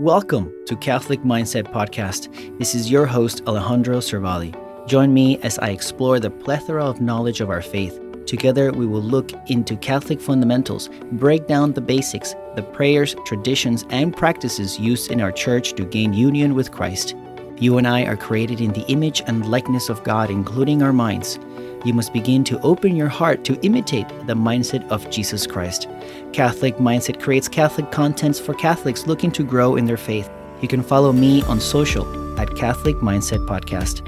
Welcome 0.00 0.50
to 0.64 0.76
Catholic 0.76 1.20
Mindset 1.24 1.70
Podcast. 1.70 2.58
This 2.58 2.74
is 2.74 2.90
your 2.90 3.04
host, 3.04 3.42
Alejandro 3.46 3.98
Cervali. 3.98 4.56
Join 4.88 5.12
me 5.12 5.36
as 5.42 5.58
I 5.58 5.68
explore 5.68 6.18
the 6.18 6.30
plethora 6.30 6.82
of 6.82 7.02
knowledge 7.02 7.42
of 7.42 7.50
our 7.50 7.60
faith. 7.60 8.00
Together, 8.24 8.72
we 8.72 8.86
will 8.86 9.02
look 9.02 9.30
into 9.50 9.76
Catholic 9.76 10.18
fundamentals, 10.18 10.88
break 11.12 11.46
down 11.46 11.74
the 11.74 11.82
basics, 11.82 12.34
the 12.56 12.62
prayers, 12.62 13.14
traditions, 13.26 13.84
and 13.90 14.16
practices 14.16 14.80
used 14.80 15.10
in 15.10 15.20
our 15.20 15.30
church 15.30 15.74
to 15.74 15.84
gain 15.84 16.14
union 16.14 16.54
with 16.54 16.72
Christ. 16.72 17.14
You 17.58 17.76
and 17.76 17.86
I 17.86 18.06
are 18.06 18.16
created 18.16 18.62
in 18.62 18.72
the 18.72 18.86
image 18.86 19.20
and 19.26 19.50
likeness 19.50 19.90
of 19.90 20.02
God, 20.02 20.30
including 20.30 20.82
our 20.82 20.94
minds. 20.94 21.38
You 21.82 21.94
must 21.94 22.12
begin 22.12 22.44
to 22.44 22.60
open 22.60 22.94
your 22.94 23.08
heart 23.08 23.42
to 23.44 23.58
imitate 23.64 24.06
the 24.26 24.34
mindset 24.34 24.86
of 24.90 25.08
Jesus 25.08 25.46
Christ. 25.46 25.88
Catholic 26.34 26.76
Mindset 26.76 27.22
creates 27.22 27.48
Catholic 27.48 27.90
contents 27.90 28.38
for 28.38 28.52
Catholics 28.52 29.06
looking 29.06 29.30
to 29.32 29.42
grow 29.42 29.76
in 29.76 29.86
their 29.86 29.96
faith. 29.96 30.28
You 30.60 30.68
can 30.68 30.82
follow 30.82 31.10
me 31.10 31.40
on 31.44 31.58
social 31.58 32.38
at 32.38 32.54
Catholic 32.54 32.96
Mindset 32.96 33.48
Podcast. 33.48 34.06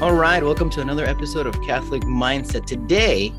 All 0.00 0.14
right, 0.14 0.42
welcome 0.42 0.70
to 0.70 0.80
another 0.80 1.04
episode 1.04 1.46
of 1.46 1.54
Catholic 1.60 2.00
Mindset. 2.04 2.64
Today, 2.64 3.30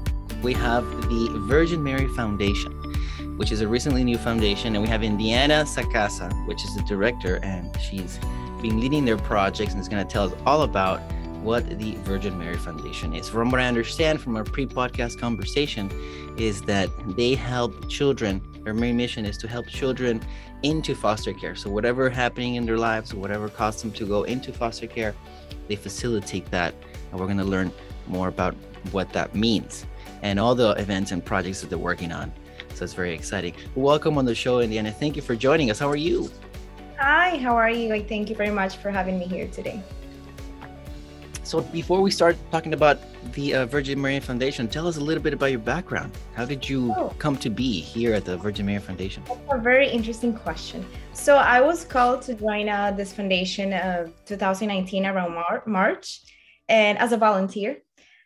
we 0.43 0.53
have 0.53 0.85
the 1.09 1.29
Virgin 1.48 1.84
Mary 1.84 2.07
Foundation, 2.09 2.71
which 3.37 3.51
is 3.51 3.62
a 3.62 3.67
recently 3.67 4.03
new 4.03 4.20
foundation, 4.20 4.76
and 4.76 4.84
we 4.84 4.87
have 4.87 5.01
Indiana 5.01 5.65
Sacasa, 5.65 6.31
which 6.48 6.63
is 6.63 6.76
the 6.76 6.84
director, 6.84 7.37
and 7.37 7.76
she's 7.81 8.20
been 8.62 8.79
leading 8.79 9.03
their 9.03 9.17
projects 9.17 9.71
and 9.71 9.81
is 9.81 9.89
going 9.89 10.05
to 10.05 10.13
tell 10.13 10.26
us 10.26 10.34
all 10.45 10.62
about 10.62 11.01
what 11.45 11.80
the 11.80 11.95
Virgin 11.98 12.38
Mary 12.38 12.58
Foundation 12.58 13.13
is. 13.13 13.30
From 13.30 13.52
what 13.52 13.62
I 13.62 13.67
understand 13.67 14.20
from 14.20 14.35
our 14.35 14.44
pre-podcast 14.44 15.20
conversation, 15.20 15.91
is 16.38 16.63
that 16.63 16.90
they 17.16 17.35
help 17.35 17.88
children. 17.88 18.41
Their 18.63 18.73
main 18.73 18.98
mission 18.98 19.26
is 19.26 19.38
to 19.38 19.48
help 19.48 19.68
children 19.68 20.21
into 20.63 20.95
foster 20.95 21.34
care. 21.34 21.55
So 21.55 21.70
whatever 21.70 22.09
happening 22.09 22.55
in 22.55 22.66
their 22.66 22.80
lives, 22.80 23.13
whatever 23.13 23.48
caused 23.48 23.84
them 23.84 23.91
to 23.91 24.08
go 24.08 24.23
into 24.23 24.52
foster 24.52 24.88
care, 24.88 25.13
they 25.68 25.76
facilitate 25.76 26.49
that. 26.49 26.74
And 27.12 27.20
we're 27.20 27.27
going 27.27 27.37
to 27.37 27.43
learn 27.43 27.71
more 28.07 28.27
about 28.27 28.55
what 28.91 29.13
that 29.13 29.35
means 29.35 29.85
and 30.24 30.40
all 30.40 30.55
the 30.55 30.71
events 30.71 31.12
and 31.12 31.24
projects 31.24 31.62
that 31.62 31.70
they're 31.70 31.77
working 31.77 32.12
on. 32.12 32.34
So 32.74 32.84
it's 32.84 32.93
very 32.93 33.13
exciting. 33.13 33.54
Welcome 33.76 34.18
on 34.18 34.26
the 34.26 34.35
show, 34.35 34.59
Indiana. 34.59 34.91
Thank 34.91 35.15
you 35.15 35.21
for 35.21 35.35
joining 35.35 35.70
us. 35.70 35.77
How 35.77 35.90
are 35.90 35.96
you? 35.96 36.30
Hi, 36.98 37.37
how 37.37 37.55
are 37.55 37.70
you? 37.70 38.04
Thank 38.04 38.30
you 38.30 38.35
very 38.35 38.49
much 38.49 38.77
for 38.77 38.90
having 38.90 39.20
me 39.20 39.27
here 39.27 39.48
today. 39.48 39.82
So 41.46 41.62
before 41.62 42.01
we 42.01 42.10
start 42.10 42.35
talking 42.51 42.74
about 42.74 42.98
the 43.34 43.54
uh, 43.54 43.65
Virgin 43.68 44.01
Mary 44.01 44.20
Foundation, 44.20 44.68
tell 44.68 44.88
us 44.88 44.98
a 44.98 44.99
little 44.99 45.21
bit 45.21 45.32
about 45.32 45.52
your 45.52 45.60
background. 45.60 46.12
How 46.34 46.43
did 46.43 46.68
you 46.68 46.91
oh. 46.98 47.13
come 47.20 47.37
to 47.37 47.52
be 47.52 47.79
here 47.79 48.15
at 48.15 48.26
the 48.26 48.35
Virgin 48.35 48.65
Mary 48.65 48.79
Foundation? 48.79 49.21
That's 49.27 49.40
a 49.52 49.60
very 49.60 49.87
interesting 49.87 50.34
question. 50.34 50.84
So 51.13 51.35
I 51.35 51.62
was 51.62 51.85
called 51.85 52.24
to 52.24 52.34
join 52.34 52.68
uh, 52.68 52.93
this 52.98 53.13
foundation 53.13 53.74
of 53.74 54.12
2019 54.26 55.05
around 55.05 55.35
Mar- 55.35 55.62
March, 55.68 56.21
and 56.68 56.98
as 56.98 57.12
a 57.12 57.18
volunteer. 57.18 57.77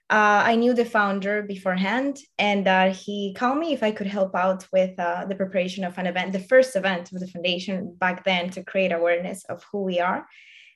Uh, 0.10 0.42
I 0.46 0.56
knew 0.56 0.74
the 0.74 0.86
founder 0.86 1.44
beforehand, 1.44 2.18
and 2.40 2.68
uh, 2.68 2.94
he 2.94 3.36
called 3.38 3.60
me 3.60 3.74
if 3.74 3.84
I 3.84 3.92
could 3.92 4.08
help 4.08 4.34
out 4.34 4.66
with 4.72 4.98
uh, 4.98 5.26
the 5.26 5.36
preparation 5.36 5.84
of 5.84 5.98
an 5.98 6.08
event, 6.08 6.32
the 6.32 6.40
first 6.40 6.76
event 6.76 7.12
of 7.12 7.20
the 7.20 7.28
foundation 7.28 7.96
back 8.00 8.24
then, 8.24 8.50
to 8.52 8.64
create 8.64 8.94
awareness 8.94 9.44
of 9.46 9.64
who 9.72 9.84
we 9.84 10.00
are 10.00 10.26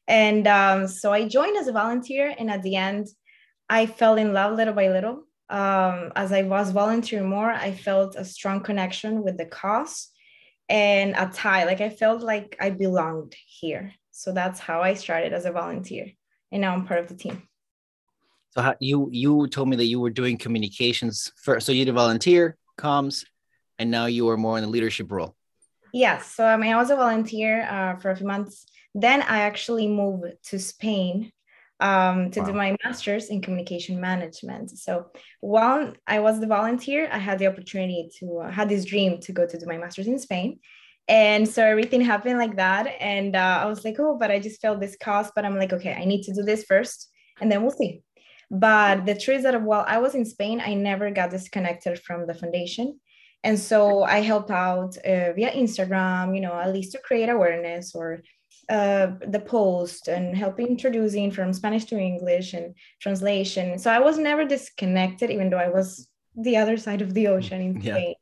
and 0.07 0.47
um, 0.47 0.87
so 0.87 1.13
I 1.13 1.27
joined 1.27 1.57
as 1.57 1.67
a 1.67 1.71
volunteer. 1.71 2.33
And 2.37 2.49
at 2.49 2.63
the 2.63 2.75
end, 2.75 3.07
I 3.69 3.85
fell 3.85 4.15
in 4.15 4.33
love 4.33 4.55
little 4.55 4.73
by 4.73 4.89
little. 4.89 5.23
Um, 5.49 6.11
as 6.15 6.31
I 6.31 6.43
was 6.43 6.71
volunteering 6.71 7.29
more, 7.29 7.51
I 7.51 7.73
felt 7.73 8.15
a 8.15 8.25
strong 8.25 8.61
connection 8.61 9.23
with 9.23 9.37
the 9.37 9.45
cause 9.45 10.09
and 10.67 11.15
a 11.17 11.29
tie. 11.33 11.65
Like 11.65 11.81
I 11.81 11.89
felt 11.89 12.21
like 12.21 12.57
I 12.59 12.71
belonged 12.71 13.35
here. 13.45 13.93
So 14.11 14.31
that's 14.31 14.59
how 14.59 14.81
I 14.81 14.93
started 14.93 15.33
as 15.33 15.45
a 15.45 15.51
volunteer. 15.51 16.11
And 16.51 16.61
now 16.61 16.73
I'm 16.73 16.85
part 16.85 16.99
of 16.99 17.07
the 17.07 17.15
team. 17.15 17.43
So 18.51 18.61
how, 18.61 18.75
you 18.79 19.09
you 19.11 19.47
told 19.47 19.67
me 19.69 19.75
that 19.77 19.85
you 19.85 19.99
were 19.99 20.11
doing 20.11 20.37
communications 20.37 21.31
first. 21.41 21.65
So 21.65 21.71
you 21.71 21.85
did 21.85 21.95
volunteer, 21.95 22.55
comms, 22.77 23.25
and 23.79 23.89
now 23.89 24.05
you 24.05 24.29
are 24.29 24.37
more 24.37 24.59
in 24.59 24.63
a 24.63 24.67
leadership 24.67 25.11
role. 25.11 25.35
Yes. 25.91 26.31
So 26.31 26.45
I 26.45 26.57
mean, 26.57 26.71
I 26.71 26.75
was 26.75 26.91
a 26.91 26.95
volunteer 26.95 27.63
uh, 27.63 27.95
for 27.95 28.11
a 28.11 28.15
few 28.15 28.27
months 28.27 28.67
then 28.93 29.21
I 29.21 29.41
actually 29.41 29.87
moved 29.87 30.25
to 30.49 30.59
Spain 30.59 31.31
um, 31.79 32.31
to 32.31 32.39
wow. 32.39 32.45
do 32.45 32.53
my 32.53 32.77
master's 32.83 33.29
in 33.29 33.41
communication 33.41 33.99
management. 33.99 34.77
So 34.77 35.07
while 35.41 35.93
I 36.07 36.19
was 36.19 36.39
the 36.39 36.47
volunteer, 36.47 37.09
I 37.11 37.17
had 37.17 37.39
the 37.39 37.47
opportunity 37.47 38.09
to 38.19 38.39
uh, 38.39 38.51
had 38.51 38.69
this 38.69 38.85
dream 38.85 39.19
to 39.21 39.31
go 39.31 39.45
to 39.45 39.57
do 39.57 39.65
my 39.65 39.77
master's 39.77 40.07
in 40.07 40.19
Spain. 40.19 40.59
And 41.07 41.47
so 41.47 41.65
everything 41.65 42.01
happened 42.01 42.37
like 42.37 42.55
that. 42.55 42.87
And 42.99 43.35
uh, 43.35 43.59
I 43.63 43.65
was 43.65 43.83
like, 43.83 43.97
oh, 43.99 44.17
but 44.17 44.31
I 44.31 44.39
just 44.39 44.61
felt 44.61 44.79
this 44.79 44.95
cost. 44.95 45.33
But 45.35 45.43
I'm 45.43 45.57
like, 45.57 45.73
okay, 45.73 45.93
I 45.93 46.05
need 46.05 46.23
to 46.23 46.33
do 46.33 46.43
this 46.43 46.63
first 46.63 47.09
and 47.41 47.51
then 47.51 47.61
we'll 47.61 47.71
see. 47.71 48.01
But 48.49 49.05
the 49.05 49.15
truth 49.15 49.37
is 49.37 49.43
that 49.43 49.61
while 49.61 49.83
I 49.87 49.97
was 49.97 50.15
in 50.15 50.25
Spain, 50.25 50.61
I 50.63 50.75
never 50.75 51.09
got 51.09 51.31
disconnected 51.31 51.99
from 51.99 52.27
the 52.27 52.33
foundation. 52.33 52.99
And 53.43 53.59
so 53.59 54.03
I 54.03 54.19
helped 54.19 54.51
out 54.51 54.95
uh, 54.97 55.33
via 55.33 55.51
Instagram, 55.51 56.35
you 56.35 56.41
know, 56.41 56.53
at 56.53 56.71
least 56.71 56.93
to 56.93 56.99
create 56.99 57.29
awareness 57.29 57.93
or 57.93 58.21
uh, 58.69 59.07
the 59.27 59.39
post 59.39 60.07
and 60.07 60.35
helping 60.35 60.67
introducing 60.67 61.31
from 61.31 61.53
Spanish 61.53 61.85
to 61.85 61.97
English 61.97 62.53
and 62.53 62.75
translation. 63.01 63.77
So 63.79 63.91
I 63.91 63.99
was 63.99 64.17
never 64.17 64.45
disconnected, 64.45 65.29
even 65.29 65.49
though 65.49 65.57
I 65.57 65.69
was 65.69 66.07
the 66.35 66.57
other 66.57 66.77
side 66.77 67.01
of 67.01 67.13
the 67.13 67.27
ocean 67.27 67.61
in 67.61 67.81
yeah. 67.81 68.13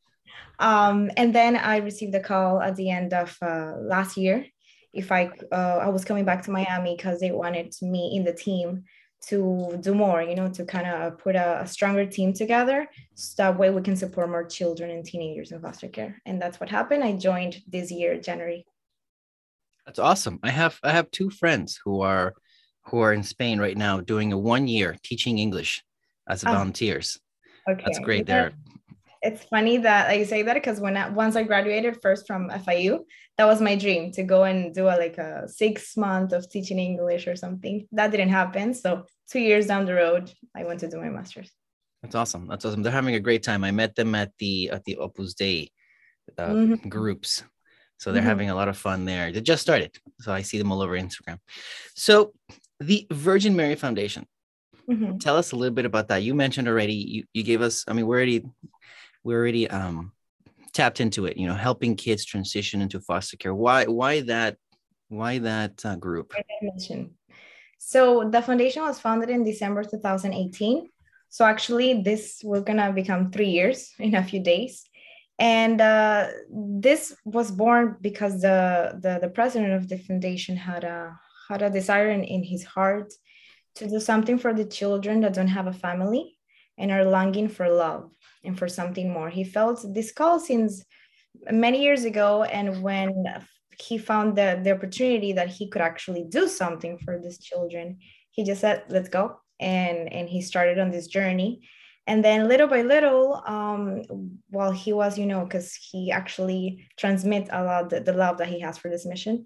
Um, 0.59 1.09
and 1.18 1.34
then 1.34 1.56
I 1.56 1.78
received 1.78 2.13
a 2.13 2.19
call 2.19 2.62
at 2.62 2.75
the 2.75 2.91
end 2.91 3.13
of 3.13 3.35
uh, 3.41 3.74
last 3.80 4.16
year 4.16 4.46
if 4.94 5.12
I 5.12 5.31
uh, 5.51 5.80
I 5.81 5.90
was 5.90 6.06
coming 6.06 6.25
back 6.25 6.44
to 6.44 6.51
Miami 6.51 6.96
because 6.96 7.19
they 7.19 7.31
wanted 7.31 7.74
me 7.81 8.12
in 8.16 8.24
the 8.24 8.34
team 8.34 8.84
to 9.28 9.78
do 9.81 9.94
more, 9.94 10.22
you 10.22 10.35
know, 10.35 10.50
to 10.50 10.66
kind 10.66 10.88
of 10.88 11.18
put 11.19 11.35
a, 11.35 11.62
a, 11.62 11.68
stronger 11.68 12.07
team 12.07 12.34
together. 12.34 12.88
So 13.13 13.34
that 13.38 13.57
way 13.59 13.69
we 13.69 13.84
can 13.84 13.96
support 13.96 14.30
more 14.30 14.44
children 14.44 14.90
and 14.90 15.06
teenagers 15.06 15.51
in 15.51 15.62
foster 15.62 15.90
care. 15.90 16.19
And 16.25 16.41
that's 16.41 16.59
what 16.59 16.69
happened. 16.69 17.03
I 17.03 17.13
joined 17.13 17.62
this 17.68 17.91
year, 17.91 18.19
January. 18.19 18.66
That's 19.86 20.00
awesome. 20.00 20.40
I 20.44 20.52
have 20.52 20.80
I 20.84 20.92
have 20.92 21.12
two 21.12 21.30
friends 21.30 21.80
who 21.84 22.02
are 22.02 22.34
who 22.86 23.00
are 23.00 23.14
in 23.14 23.24
Spain 23.24 23.59
right 23.59 23.78
now 23.78 24.00
doing 24.02 24.34
a 24.34 24.38
one 24.38 24.68
year 24.68 24.96
teaching 25.03 25.38
English 25.38 25.84
as 26.28 26.44
oh. 26.44 26.52
volunteers. 26.52 27.19
Okay. 27.69 27.84
That's 27.86 28.00
great 28.00 28.25
there. 28.25 28.53
It's 29.22 29.44
funny 29.44 29.78
that 29.78 30.09
I 30.09 30.24
say 30.24 30.42
that 30.42 30.56
because 30.56 30.80
when 30.80 30.97
I, 30.97 31.08
once 31.09 31.36
I 31.36 31.44
graduated 31.44 32.02
first 32.02 32.25
from 32.25 32.50
FIU, 32.50 33.02
that 33.38 33.46
was 33.46 33.62
my 33.62 33.75
dream 33.75 34.12
to 34.14 34.24
go 34.24 34.46
and 34.46 34.74
do 34.74 34.88
a, 34.88 34.97
like 34.97 35.19
a 35.19 35.47
six 35.47 35.96
month 35.96 36.34
of 36.34 36.50
teaching 36.50 36.80
English 36.80 37.28
or 37.28 37.36
something. 37.36 37.88
That 37.92 38.09
didn't 38.09 38.30
happen. 38.30 38.74
So 38.74 39.06
two 39.30 39.40
years 39.40 39.68
down 39.68 39.86
the 39.86 39.94
road, 39.94 40.31
I 40.56 40.63
went 40.63 40.80
to 40.80 40.90
do 40.90 40.98
my 41.00 41.09
master's. 41.09 41.52
That's 42.02 42.16
awesome. 42.16 42.48
That's 42.48 42.66
awesome. 42.66 42.81
They're 42.81 42.92
having 42.92 43.13
a 43.13 43.19
great 43.19 43.44
time. 43.44 43.63
I 43.63 43.69
met 43.69 43.96
them 43.96 44.16
at 44.16 44.31
the 44.40 44.72
at 44.72 44.84
the 44.86 44.98
Opus 44.98 45.36
Dei 45.36 45.69
uh, 46.40 46.48
mm-hmm. 46.48 46.90
groups 46.90 47.44
so 48.01 48.12
they're 48.12 48.22
mm-hmm. 48.22 48.29
having 48.29 48.50
a 48.50 48.56
lot 48.56 48.67
of 48.67 48.75
fun 48.75 49.06
there. 49.06 49.31
They 49.31 49.41
just 49.41 49.62
started. 49.62 49.95
So 50.22 50.34
I 50.34 50.41
see 50.41 50.57
them 50.57 50.72
all 50.72 50.81
over 50.81 50.97
Instagram. 50.97 51.38
So 51.94 52.34
the 52.79 53.06
Virgin 53.12 53.56
Mary 53.56 53.75
Foundation. 53.75 54.25
Mm-hmm. 54.89 55.19
Tell 55.19 55.38
us 55.38 55.51
a 55.51 55.56
little 55.56 55.75
bit 55.75 55.85
about 55.85 56.07
that. 56.07 56.23
You 56.23 56.34
mentioned 56.34 56.67
already, 56.67 56.95
you, 56.95 57.23
you 57.31 57.44
gave 57.44 57.62
us, 57.62 57.85
I 57.88 57.94
mean, 57.94 58.07
we're 58.07 58.16
already 58.16 58.44
we're 59.23 59.38
already 59.38 59.69
um 59.69 60.13
tapped 60.73 61.00
into 61.00 61.28
it, 61.28 61.38
you 61.38 61.45
know, 61.45 61.53
helping 61.53 61.95
kids 61.95 62.25
transition 62.25 62.81
into 62.81 63.00
foster 63.01 63.38
care. 63.38 63.53
Why 63.53 63.85
why 63.85 64.22
that 64.22 64.57
why 65.09 65.38
that 65.38 65.85
uh, 65.85 65.95
group? 65.95 66.33
So 67.78 68.28
the 68.28 68.41
foundation 68.41 68.81
was 68.81 69.00
founded 69.00 69.29
in 69.29 69.44
December 69.44 69.83
2018. 69.83 70.89
So 71.29 71.45
actually 71.45 72.01
this 72.01 72.41
we're 72.44 72.62
gonna 72.62 72.91
become 72.91 73.29
three 73.29 73.51
years 73.51 73.91
in 74.00 74.16
a 74.16 74.23
few 74.23 74.39
days 74.39 74.89
and 75.41 75.81
uh, 75.81 76.28
this 76.52 77.16
was 77.25 77.50
born 77.50 77.97
because 78.00 78.41
the, 78.41 79.00
the, 79.02 79.18
the 79.19 79.29
president 79.29 79.74
of 79.74 79.90
the 79.90 79.97
foundation 79.97 80.56
had 80.56 80.83
a 80.83 81.18
had 81.50 81.63
a 81.63 81.69
desire 81.69 82.12
in, 82.12 82.24
in 82.24 82.44
his 82.44 82.63
heart 82.63 83.12
to 83.75 83.89
do 83.89 84.00
something 84.00 84.38
for 84.38 84.54
the 84.54 84.63
children 84.63 85.19
that 85.21 85.33
don't 85.33 85.48
have 85.48 85.65
a 85.65 85.74
family 85.74 86.38
and 86.77 86.92
are 86.92 87.04
longing 87.04 87.50
for 87.50 87.68
love 87.68 88.12
and 88.44 88.57
for 88.57 88.68
something 88.68 89.12
more. 89.12 89.30
He 89.30 89.44
felt 89.44 89.83
this 89.95 90.12
call 90.12 90.39
since 90.39 90.86
many 91.51 91.81
years 91.81 92.06
ago, 92.06 92.44
and 92.44 92.83
when 92.83 93.25
he 93.80 93.98
found 93.98 94.38
the, 94.38 94.62
the 94.63 94.71
opportunity 94.71 95.33
that 95.33 95.50
he 95.50 95.68
could 95.69 95.81
actually 95.81 96.24
do 96.30 96.48
something 96.48 97.00
for 97.00 97.19
these 97.19 97.39
children, 97.39 97.98
he 98.30 98.44
just 98.44 98.62
said, 98.62 98.83
"Let's 98.89 99.10
go," 99.10 99.39
and 99.60 100.13
and 100.13 100.30
he 100.30 100.44
started 100.44 100.77
on 100.77 100.92
this 100.92 101.07
journey 101.07 101.68
and 102.12 102.25
then 102.25 102.50
little 102.50 102.68
by 102.68 102.81
little 102.81 103.42
um 103.46 104.04
while 104.50 104.74
he 104.84 104.92
was 104.92 105.18
you 105.18 105.25
know 105.25 105.44
because 105.46 105.74
he 105.75 106.12
actually 106.12 106.86
transmits 106.98 107.50
a 107.54 107.63
lot 107.63 107.90
the, 107.90 108.02
the 108.02 108.13
love 108.24 108.38
that 108.38 108.50
he 108.50 108.60
has 108.60 108.78
for 108.78 108.90
this 108.90 109.06
mission 109.06 109.46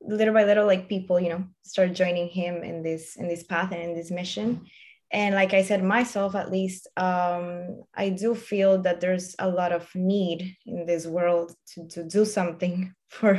little 0.00 0.34
by 0.34 0.44
little 0.44 0.66
like 0.66 0.88
people 0.88 1.20
you 1.20 1.28
know 1.28 1.44
start 1.62 1.92
joining 1.92 2.28
him 2.28 2.64
in 2.64 2.82
this 2.82 3.16
in 3.16 3.28
this 3.28 3.44
path 3.44 3.70
and 3.72 3.82
in 3.82 3.94
this 3.94 4.10
mission. 4.10 4.66
And 5.12 5.34
like 5.34 5.54
i 5.54 5.62
said 5.62 5.82
myself 5.82 6.34
at 6.34 6.52
least 6.52 6.82
um 6.96 7.82
i 7.94 8.08
do 8.22 8.34
feel 8.34 8.72
that 8.82 9.00
there's 9.00 9.34
a 9.38 9.48
lot 9.48 9.72
of 9.72 9.84
need 9.94 10.56
in 10.66 10.86
this 10.86 11.04
world 11.06 11.48
to, 11.70 11.88
to 11.88 12.04
do 12.04 12.24
something 12.24 12.94
for 13.08 13.32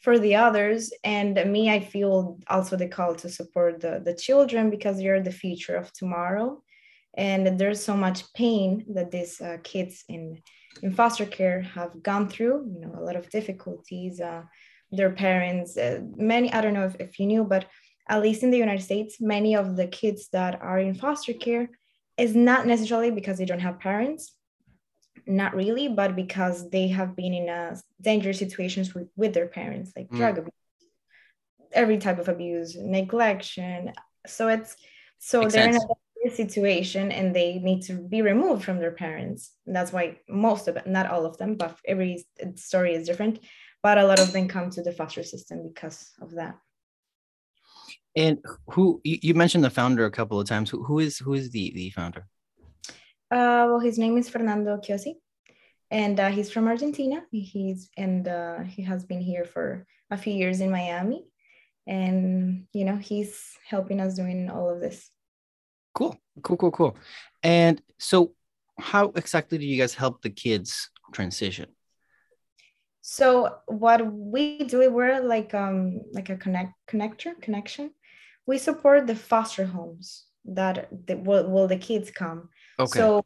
for 0.00 0.18
the 0.18 0.36
others. 0.36 0.92
And 1.04 1.34
me 1.54 1.70
i 1.70 1.80
feel 1.80 2.38
also 2.48 2.76
the 2.76 2.88
call 2.96 3.14
to 3.16 3.28
support 3.28 3.80
the, 3.80 4.00
the 4.04 4.14
children 4.14 4.70
because 4.70 4.96
they're 4.98 5.22
the 5.22 5.40
future 5.44 5.76
of 5.76 5.92
tomorrow 5.92 6.62
and 7.18 7.58
there's 7.58 7.84
so 7.84 7.96
much 7.96 8.32
pain 8.32 8.84
that 8.94 9.10
these 9.10 9.40
uh, 9.40 9.58
kids 9.62 10.04
in 10.08 10.40
in 10.82 10.94
foster 10.94 11.26
care 11.26 11.60
have 11.60 12.02
gone 12.02 12.28
through 12.28 12.64
you 12.72 12.80
know 12.80 12.94
a 12.96 13.04
lot 13.04 13.16
of 13.16 13.28
difficulties 13.28 14.20
uh, 14.20 14.42
their 14.92 15.10
parents 15.10 15.76
uh, 15.76 16.00
many 16.16 16.50
i 16.52 16.60
don't 16.60 16.74
know 16.74 16.86
if, 16.86 16.96
if 17.00 17.18
you 17.18 17.26
knew 17.26 17.44
but 17.44 17.66
at 18.08 18.22
least 18.22 18.42
in 18.42 18.50
the 18.50 18.64
united 18.66 18.82
states 18.82 19.20
many 19.20 19.54
of 19.56 19.76
the 19.76 19.86
kids 19.86 20.28
that 20.32 20.62
are 20.62 20.78
in 20.78 20.94
foster 20.94 21.34
care 21.34 21.68
is 22.16 22.34
not 22.34 22.66
necessarily 22.66 23.10
because 23.10 23.36
they 23.36 23.44
don't 23.44 23.66
have 23.68 23.80
parents 23.80 24.34
not 25.26 25.54
really 25.54 25.88
but 25.88 26.14
because 26.14 26.70
they 26.70 26.86
have 26.88 27.16
been 27.16 27.34
in 27.34 27.48
a 27.48 27.76
dangerous 28.00 28.38
situations 28.38 28.94
with, 28.94 29.08
with 29.16 29.34
their 29.34 29.48
parents 29.48 29.92
like 29.96 30.08
mm. 30.08 30.16
drug 30.16 30.38
abuse 30.38 30.52
every 31.72 31.98
type 31.98 32.18
of 32.18 32.28
abuse 32.28 32.76
neglection 32.76 33.92
so 34.26 34.48
it's 34.48 34.76
so 35.18 35.40
Makes 35.40 35.54
they're 35.54 35.72
sense. 35.72 35.84
in 35.84 35.90
a 35.90 35.94
situation 36.34 37.12
and 37.12 37.34
they 37.34 37.58
need 37.58 37.82
to 37.82 37.94
be 37.94 38.22
removed 38.22 38.64
from 38.64 38.78
their 38.78 38.92
parents. 38.92 39.52
And 39.66 39.74
that's 39.74 39.92
why 39.92 40.18
most 40.28 40.68
of 40.68 40.76
it, 40.76 40.86
not 40.86 41.10
all 41.10 41.26
of 41.26 41.38
them, 41.38 41.56
but 41.56 41.76
every 41.86 42.26
story 42.56 42.94
is 42.94 43.06
different. 43.06 43.40
But 43.82 43.98
a 43.98 44.06
lot 44.06 44.20
of 44.20 44.32
them 44.32 44.48
come 44.48 44.70
to 44.70 44.82
the 44.82 44.92
foster 44.92 45.22
system 45.22 45.68
because 45.68 46.10
of 46.20 46.32
that. 46.32 46.56
And 48.16 48.38
who 48.70 49.00
you 49.04 49.34
mentioned 49.34 49.62
the 49.62 49.70
founder 49.70 50.04
a 50.04 50.10
couple 50.10 50.40
of 50.40 50.48
times. 50.48 50.70
Who, 50.70 50.82
who 50.82 50.98
is 50.98 51.18
who 51.18 51.34
is 51.34 51.50
the 51.50 51.70
the 51.72 51.90
founder? 51.90 52.26
Uh, 53.30 53.68
well, 53.68 53.78
his 53.78 53.98
name 53.98 54.16
is 54.16 54.28
Fernando 54.28 54.78
Chiosi, 54.78 55.14
and 55.90 56.18
uh, 56.18 56.28
he's 56.28 56.50
from 56.50 56.66
Argentina. 56.66 57.22
He's 57.30 57.90
and 57.96 58.26
uh, 58.26 58.60
he 58.60 58.82
has 58.82 59.04
been 59.04 59.20
here 59.20 59.44
for 59.44 59.86
a 60.10 60.16
few 60.16 60.32
years 60.32 60.60
in 60.60 60.70
Miami, 60.70 61.26
and 61.86 62.66
you 62.72 62.84
know 62.84 62.96
he's 62.96 63.56
helping 63.68 64.00
us 64.00 64.14
doing 64.14 64.50
all 64.50 64.68
of 64.70 64.80
this. 64.80 65.10
Cool, 65.98 66.16
cool, 66.42 66.56
cool, 66.56 66.70
cool. 66.70 66.96
And 67.42 67.82
so, 67.98 68.32
how 68.78 69.10
exactly 69.16 69.58
do 69.58 69.66
you 69.66 69.76
guys 69.76 69.94
help 69.94 70.22
the 70.22 70.30
kids 70.30 70.90
transition? 71.12 71.66
So 73.00 73.56
what 73.66 74.06
we 74.06 74.58
do, 74.58 74.88
we're 74.92 75.20
like 75.20 75.54
um 75.54 76.02
like 76.12 76.30
a 76.30 76.36
connect 76.36 76.74
connector 76.86 77.32
connection. 77.40 77.90
We 78.46 78.58
support 78.58 79.08
the 79.08 79.16
foster 79.16 79.64
homes 79.64 80.26
that 80.44 80.88
the, 81.06 81.16
will, 81.16 81.50
will 81.50 81.66
the 81.66 81.78
kids 81.78 82.12
come. 82.12 82.48
Okay. 82.78 82.98
So 82.98 83.24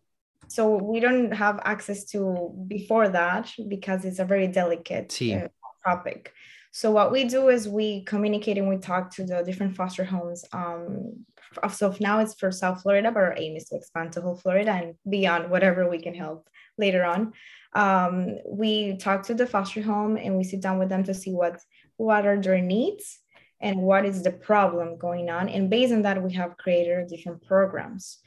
so 0.49 0.77
we 0.77 0.99
don't 1.01 1.33
have 1.33 1.61
access 1.65 2.05
to 2.13 2.55
before 2.69 3.09
that 3.11 3.53
because 3.69 4.07
it's 4.07 4.19
a 4.19 4.25
very 4.25 4.47
delicate 4.47 5.21
uh, 5.21 5.49
topic. 5.85 6.33
So 6.71 6.91
what 6.91 7.13
we 7.13 7.25
do 7.25 7.51
is 7.51 7.69
we 7.69 8.03
communicate 8.05 8.57
and 8.57 8.69
we 8.71 8.79
talk 8.79 9.15
to 9.17 9.25
the 9.25 9.43
different 9.43 9.77
foster 9.77 10.05
homes. 10.05 10.43
Um, 10.55 11.27
so 11.71 11.95
now 12.01 12.21
it's 12.21 12.35
for 12.35 12.51
South 12.51 12.83
Florida, 12.83 13.11
but 13.11 13.23
our 13.23 13.35
aim 13.37 13.57
is 13.57 13.67
to 13.67 13.77
expand 13.77 14.13
to 14.13 14.21
whole 14.21 14.37
Florida 14.37 14.71
and 14.71 14.95
beyond 15.09 15.51
whatever 15.51 15.89
we 15.89 15.99
can 15.99 16.15
help 16.15 16.49
later 16.79 17.05
on. 17.05 17.33
Um, 17.75 18.39
we 18.47 18.97
talk 18.97 19.25
to 19.25 19.35
the 19.35 19.47
foster 19.47 19.83
home 19.83 20.17
and 20.17 20.37
we 20.37 20.45
sit 20.45 20.61
down 20.61 20.79
with 20.79 20.89
them 20.89 21.05
to 21.05 21.15
see 21.15 21.33
what 21.33 21.61
what 21.97 22.27
are 22.27 22.41
their 22.41 22.61
needs 22.61 23.19
and 23.61 23.81
what 23.81 24.05
is 24.05 24.23
the 24.23 24.33
problem 24.33 24.99
going 24.99 25.31
on. 25.31 25.49
And 25.49 25.71
based 25.71 25.93
on 25.93 26.03
that, 26.03 26.23
we 26.23 26.33
have 26.35 26.57
created 26.57 27.09
different 27.09 27.47
programs. 27.47 28.19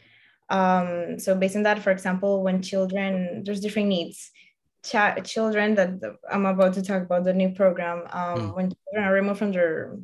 Um, 0.49 1.19
so 1.19 1.35
based 1.35 1.55
on 1.55 1.63
that, 1.63 1.79
for 1.79 1.91
example, 1.91 2.43
when 2.43 2.61
children 2.61 3.43
there's 3.43 3.61
different 3.61 3.89
needs 3.89 4.31
ch- 4.85 5.23
children 5.23 5.75
that 5.75 5.89
I'm 6.31 6.45
about 6.45 6.73
to 6.75 6.81
talk 6.81 7.03
about 7.03 7.23
the 7.23 7.33
new 7.33 7.49
program. 7.49 8.03
Um, 8.11 8.39
mm. 8.39 8.55
When 8.55 8.69
children 8.69 9.03
are 9.03 9.13
removed 9.13 9.39
from 9.39 9.51
their 9.51 9.97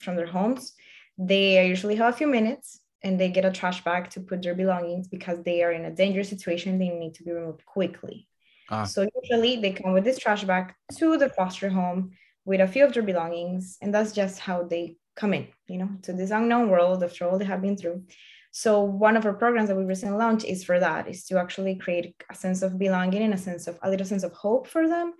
from 0.00 0.16
their 0.16 0.26
homes, 0.26 0.74
they 1.18 1.66
usually 1.66 1.96
have 1.96 2.12
a 2.12 2.16
few 2.16 2.26
minutes 2.26 2.80
and 3.02 3.18
they 3.18 3.28
get 3.28 3.44
a 3.44 3.52
trash 3.52 3.84
bag 3.84 4.10
to 4.10 4.20
put 4.20 4.42
their 4.42 4.54
belongings 4.54 5.08
because 5.08 5.42
they 5.42 5.62
are 5.62 5.72
in 5.72 5.84
a 5.84 5.90
dangerous 5.90 6.28
situation. 6.28 6.78
They 6.78 6.88
need 6.88 7.14
to 7.14 7.22
be 7.22 7.32
removed 7.32 7.64
quickly. 7.64 8.28
Ah. 8.70 8.84
So 8.84 9.08
usually 9.22 9.56
they 9.56 9.72
come 9.72 9.92
with 9.92 10.04
this 10.04 10.18
trash 10.18 10.44
bag 10.44 10.74
to 10.98 11.16
the 11.16 11.28
foster 11.28 11.68
home 11.68 12.12
with 12.44 12.60
a 12.60 12.68
few 12.68 12.84
of 12.84 12.92
their 12.92 13.02
belongings, 13.02 13.76
and 13.82 13.92
that's 13.94 14.12
just 14.12 14.38
how 14.38 14.62
they 14.62 14.96
come 15.16 15.34
in, 15.34 15.48
you 15.68 15.78
know, 15.78 15.90
to 16.02 16.12
this 16.12 16.30
unknown 16.30 16.68
world 16.70 17.02
after 17.02 17.26
all 17.26 17.38
they 17.38 17.44
have 17.44 17.62
been 17.62 17.76
through. 17.76 18.04
So 18.52 18.82
one 18.82 19.16
of 19.16 19.26
our 19.26 19.34
programs 19.34 19.68
that 19.68 19.76
we 19.76 19.84
recently 19.84 20.16
launched 20.16 20.46
is 20.46 20.64
for 20.64 20.78
that, 20.80 21.08
is 21.08 21.24
to 21.26 21.38
actually 21.38 21.76
create 21.76 22.14
a 22.30 22.34
sense 22.34 22.62
of 22.62 22.78
belonging 22.78 23.22
and 23.22 23.34
a 23.34 23.38
sense 23.38 23.66
of 23.66 23.78
a 23.82 23.90
little 23.90 24.06
sense 24.06 24.22
of 24.22 24.32
hope 24.32 24.66
for 24.66 24.88
them 24.88 25.14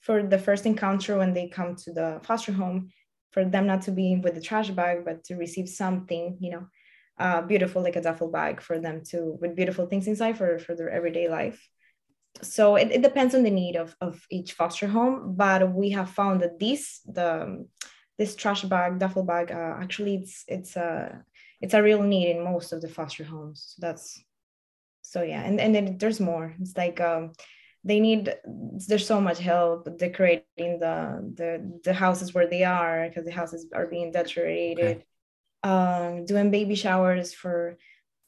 for 0.00 0.22
the 0.22 0.38
first 0.38 0.66
encounter 0.66 1.16
when 1.16 1.32
they 1.32 1.48
come 1.48 1.76
to 1.76 1.92
the 1.92 2.20
foster 2.24 2.52
home, 2.52 2.90
for 3.32 3.44
them 3.44 3.66
not 3.66 3.82
to 3.82 3.90
be 3.90 4.16
with 4.16 4.34
the 4.34 4.40
trash 4.40 4.70
bag, 4.70 5.04
but 5.04 5.24
to 5.24 5.36
receive 5.36 5.68
something, 5.68 6.36
you 6.40 6.50
know, 6.50 6.66
uh, 7.18 7.42
beautiful 7.42 7.82
like 7.82 7.96
a 7.96 8.00
duffel 8.00 8.30
bag 8.30 8.60
for 8.60 8.78
them 8.78 9.02
to 9.04 9.36
with 9.40 9.56
beautiful 9.56 9.86
things 9.86 10.06
inside 10.06 10.36
for, 10.38 10.58
for 10.58 10.74
their 10.74 10.90
everyday 10.90 11.28
life. 11.28 11.68
So 12.42 12.76
it, 12.76 12.90
it 12.90 13.02
depends 13.02 13.34
on 13.34 13.42
the 13.42 13.50
need 13.50 13.76
of, 13.76 13.94
of 14.00 14.24
each 14.30 14.54
foster 14.54 14.86
home, 14.86 15.34
but 15.36 15.72
we 15.72 15.90
have 15.90 16.10
found 16.10 16.40
that 16.40 16.58
this 16.58 17.00
the 17.06 17.66
this 18.18 18.36
trash 18.36 18.62
bag 18.62 18.98
duffel 18.98 19.24
bag 19.24 19.50
uh, 19.50 19.76
actually 19.80 20.16
it's 20.16 20.44
it's 20.48 20.76
a 20.76 20.84
uh, 20.84 21.18
it's 21.60 21.74
a 21.74 21.82
real 21.82 22.02
need 22.02 22.30
in 22.30 22.44
most 22.44 22.72
of 22.72 22.80
the 22.80 22.88
foster 22.88 23.24
homes. 23.24 23.74
So 23.76 23.86
that's 23.86 24.22
so 25.02 25.22
yeah, 25.22 25.42
and 25.42 25.60
and 25.60 25.74
then 25.74 25.98
there's 25.98 26.20
more. 26.20 26.54
It's 26.60 26.76
like 26.76 27.00
um, 27.00 27.32
they 27.84 27.98
need 28.00 28.34
there's 28.86 29.06
so 29.06 29.20
much 29.20 29.38
help 29.38 29.88
decorating 29.98 30.78
the 30.78 31.32
the 31.34 31.80
the 31.84 31.92
houses 31.92 32.32
where 32.32 32.46
they 32.46 32.62
are 32.62 33.08
because 33.08 33.24
the 33.24 33.32
houses 33.32 33.66
are 33.74 33.86
being 33.86 34.12
deteriorated. 34.12 34.84
Okay. 34.84 35.04
Um, 35.64 36.24
doing 36.24 36.50
baby 36.50 36.74
showers 36.74 37.32
for 37.32 37.78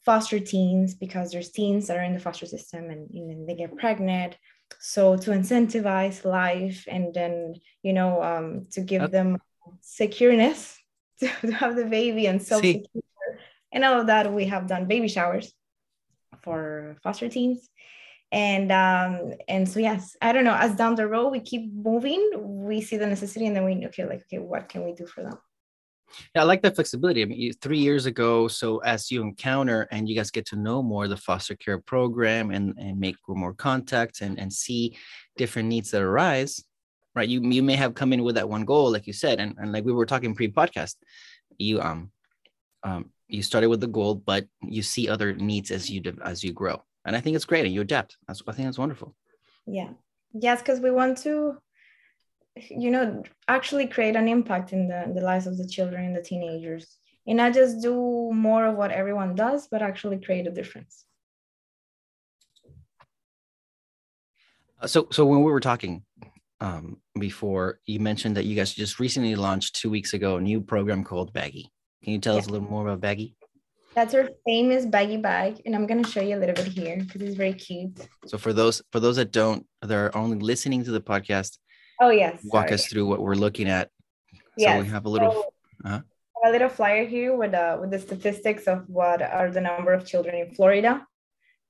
foster 0.05 0.39
teens 0.39 0.93
because 0.93 1.31
there's 1.31 1.51
teens 1.51 1.87
that 1.87 1.97
are 1.97 2.03
in 2.03 2.13
the 2.13 2.19
foster 2.19 2.45
system 2.45 2.89
and, 2.89 3.09
and 3.09 3.49
they 3.49 3.55
get 3.55 3.75
pregnant. 3.75 4.37
So 4.79 5.17
to 5.17 5.31
incentivize 5.31 6.23
life 6.23 6.85
and 6.87 7.13
then 7.13 7.55
you 7.81 7.93
know 7.93 8.23
um, 8.23 8.67
to 8.71 8.81
give 8.81 9.11
them 9.11 9.37
secureness 9.81 10.75
to, 11.19 11.27
have 11.27 11.75
the 11.75 11.85
baby 11.85 12.27
and 12.27 12.41
self 12.41 12.63
and 13.71 13.83
all 13.83 14.01
of 14.01 14.07
that 14.07 14.31
we 14.31 14.45
have 14.45 14.67
done 14.67 14.85
baby 14.85 15.07
showers 15.07 15.53
for 16.43 16.97
foster 17.03 17.29
teens 17.29 17.69
and 18.35 18.69
um 18.69 19.33
and 19.47 19.67
so 19.67 19.79
yes 19.79 20.17
i 20.21 20.33
don't 20.33 20.43
know 20.43 20.53
as 20.59 20.75
down 20.75 20.93
the 20.93 21.07
road 21.07 21.29
we 21.29 21.39
keep 21.39 21.73
moving 21.73 22.21
we 22.35 22.81
see 22.81 22.97
the 22.97 23.07
necessity 23.07 23.47
and 23.47 23.55
then 23.55 23.63
we 23.63 23.87
okay 23.87 24.05
like 24.05 24.21
okay 24.23 24.39
what 24.39 24.67
can 24.67 24.83
we 24.83 24.93
do 24.93 25.07
for 25.07 25.23
them 25.23 25.37
yeah, 26.33 26.41
I 26.41 26.43
like 26.45 26.61
that 26.61 26.75
flexibility. 26.75 27.21
I 27.21 27.25
mean, 27.25 27.53
three 27.61 27.79
years 27.79 28.05
ago, 28.05 28.47
so 28.47 28.77
as 28.79 29.11
you 29.11 29.21
encounter 29.21 29.87
and 29.91 30.07
you 30.07 30.15
guys 30.15 30.31
get 30.31 30.45
to 30.47 30.55
know 30.55 30.81
more 30.81 31.07
the 31.07 31.17
foster 31.17 31.55
care 31.55 31.79
program 31.79 32.51
and, 32.51 32.73
and 32.77 32.99
make 32.99 33.17
more 33.27 33.53
contacts 33.53 34.21
and, 34.21 34.39
and 34.39 34.51
see 34.51 34.95
different 35.35 35.67
needs 35.67 35.91
that 35.91 36.01
arise, 36.01 36.63
right? 37.15 37.27
You 37.27 37.41
you 37.41 37.63
may 37.63 37.75
have 37.75 37.95
come 37.95 38.13
in 38.13 38.23
with 38.23 38.35
that 38.35 38.47
one 38.47 38.65
goal, 38.65 38.91
like 38.91 39.07
you 39.07 39.13
said, 39.13 39.39
and, 39.39 39.55
and 39.57 39.71
like 39.71 39.83
we 39.83 39.93
were 39.93 40.05
talking 40.05 40.35
pre-podcast, 40.35 40.95
you 41.57 41.81
um 41.81 42.11
um 42.83 43.11
you 43.27 43.41
started 43.41 43.69
with 43.69 43.81
the 43.81 43.87
goal, 43.87 44.15
but 44.15 44.45
you 44.61 44.83
see 44.83 45.09
other 45.09 45.33
needs 45.33 45.71
as 45.71 45.89
you 45.89 46.01
as 46.23 46.43
you 46.43 46.53
grow, 46.53 46.81
and 47.05 47.15
I 47.15 47.21
think 47.21 47.35
it's 47.35 47.45
great, 47.45 47.65
and 47.65 47.73
you 47.73 47.81
adapt. 47.81 48.17
That's 48.27 48.41
I 48.47 48.51
think 48.51 48.67
that's 48.67 48.77
wonderful. 48.77 49.15
Yeah, 49.65 49.89
yes, 50.33 50.61
because 50.61 50.79
we 50.79 50.91
want 50.91 51.19
to, 51.19 51.57
you 52.55 52.91
know, 52.91 53.23
actually 53.47 53.87
create 53.87 54.15
an 54.15 54.27
impact 54.27 54.73
in 54.73 54.87
the 54.87 55.11
the 55.13 55.21
lives 55.21 55.47
of 55.47 55.57
the 55.57 55.67
children 55.67 56.05
and 56.05 56.15
the 56.15 56.21
teenagers, 56.21 56.97
and 57.27 57.37
not 57.37 57.53
just 57.53 57.81
do 57.81 58.31
more 58.33 58.65
of 58.65 58.75
what 58.75 58.91
everyone 58.91 59.35
does, 59.35 59.67
but 59.67 59.81
actually 59.81 60.19
create 60.19 60.47
a 60.47 60.51
difference. 60.51 61.05
Uh, 64.81 64.87
so, 64.87 65.07
so 65.11 65.25
when 65.25 65.43
we 65.43 65.51
were 65.51 65.61
talking 65.61 66.03
um, 66.59 66.97
before, 67.17 67.79
you 67.85 67.99
mentioned 67.99 68.35
that 68.35 68.45
you 68.45 68.55
guys 68.55 68.73
just 68.73 68.99
recently 68.99 69.35
launched 69.35 69.75
two 69.75 69.89
weeks 69.89 70.13
ago 70.13 70.37
a 70.37 70.41
new 70.41 70.59
program 70.59 71.03
called 71.03 71.31
Baggy. 71.31 71.71
Can 72.03 72.13
you 72.13 72.19
tell 72.19 72.33
yeah. 72.33 72.41
us 72.41 72.47
a 72.47 72.51
little 72.51 72.69
more 72.69 72.83
about 72.83 73.01
Baggy? 73.01 73.35
That's 73.95 74.13
our 74.13 74.27
famous 74.45 74.85
baggy 74.85 75.15
bag, 75.15 75.61
and 75.65 75.73
I'm 75.73 75.87
gonna 75.87 76.05
show 76.05 76.21
you 76.21 76.35
a 76.35 76.41
little 76.41 76.53
bit 76.53 76.67
here 76.67 76.97
because 76.99 77.21
it's 77.21 77.35
very 77.35 77.53
cute. 77.53 77.97
So 78.27 78.37
for 78.37 78.51
those 78.51 78.81
for 78.91 78.99
those 78.99 79.15
that 79.15 79.31
don't, 79.31 79.65
that 79.81 79.91
are 79.91 80.15
only 80.15 80.37
listening 80.37 80.83
to 80.83 80.91
the 80.91 80.99
podcast. 80.99 81.57
Oh 82.01 82.09
yes. 82.09 82.41
Walk 82.43 82.67
sorry. 82.67 82.73
us 82.73 82.87
through 82.87 83.05
what 83.07 83.21
we're 83.21 83.35
looking 83.35 83.69
at. 83.69 83.89
Yeah. 84.57 84.75
So 84.75 84.83
we 84.83 84.87
have 84.89 85.05
a 85.05 85.09
little. 85.09 85.31
So, 85.31 85.43
uh-huh. 85.85 86.01
A 86.45 86.51
little 86.51 86.69
flyer 86.69 87.05
here 87.05 87.35
with 87.35 87.53
uh, 87.53 87.77
with 87.79 87.91
the 87.91 87.99
statistics 87.99 88.67
of 88.67 88.83
what 88.87 89.21
are 89.21 89.49
the 89.49 89.61
number 89.61 89.93
of 89.93 90.05
children 90.05 90.35
in 90.35 90.53
Florida, 90.53 91.07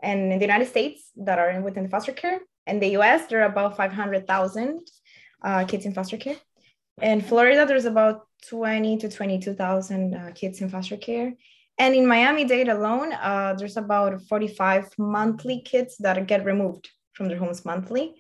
and 0.02 0.34
in 0.34 0.40
the 0.40 0.46
United 0.46 0.68
States 0.68 1.12
that 1.18 1.38
are 1.38 1.62
within 1.62 1.88
foster 1.90 2.12
care. 2.12 2.40
In 2.68 2.80
the 2.80 2.90
U.S., 3.00 3.28
there 3.28 3.42
are 3.42 3.46
about 3.46 3.78
500,000 3.78 4.80
uh, 5.44 5.66
kids 5.66 5.86
in 5.86 5.94
foster 5.94 6.18
care. 6.18 6.38
In 7.02 7.22
Florida, 7.22 7.66
there's 7.66 7.86
about 7.86 8.28
20 8.50 8.98
to 8.98 9.10
22,000 9.10 10.14
uh, 10.16 10.32
kids 10.34 10.62
in 10.62 10.70
foster 10.70 10.98
care. 10.98 11.34
And 11.78 11.94
in 11.94 12.08
Miami 12.08 12.46
Dade 12.46 12.70
alone, 12.70 13.12
uh, 13.14 13.56
there's 13.58 13.78
about 13.78 14.22
45 14.30 14.90
monthly 14.98 15.62
kids 15.62 15.98
that 16.00 16.26
get 16.28 16.46
removed 16.46 16.90
from 17.14 17.28
their 17.28 17.38
homes 17.38 17.66
monthly. 17.66 18.16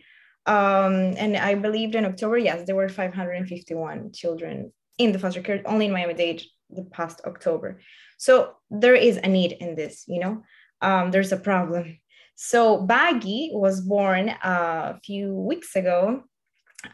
Um, 0.45 1.15
and 1.17 1.35
I 1.37 1.55
believed 1.55 1.95
in 1.95 2.05
October, 2.05 2.37
yes, 2.37 2.65
there 2.65 2.75
were 2.75 2.89
551 2.89 4.11
children 4.11 4.73
in 4.97 5.11
the 5.11 5.19
foster 5.19 5.41
care 5.41 5.61
only 5.65 5.87
in 5.87 5.91
Miami-Dade 5.91 6.43
the 6.69 6.83
past 6.83 7.21
October. 7.25 7.79
So 8.17 8.55
there 8.69 8.95
is 8.95 9.17
a 9.17 9.27
need 9.27 9.53
in 9.53 9.75
this, 9.75 10.03
you 10.07 10.19
know, 10.19 10.43
um, 10.81 11.11
there's 11.11 11.31
a 11.31 11.37
problem. 11.37 11.99
So 12.35 12.81
Baggy 12.81 13.51
was 13.53 13.81
born 13.81 14.29
uh, 14.29 14.93
a 14.95 14.99
few 15.03 15.33
weeks 15.33 15.75
ago 15.75 16.23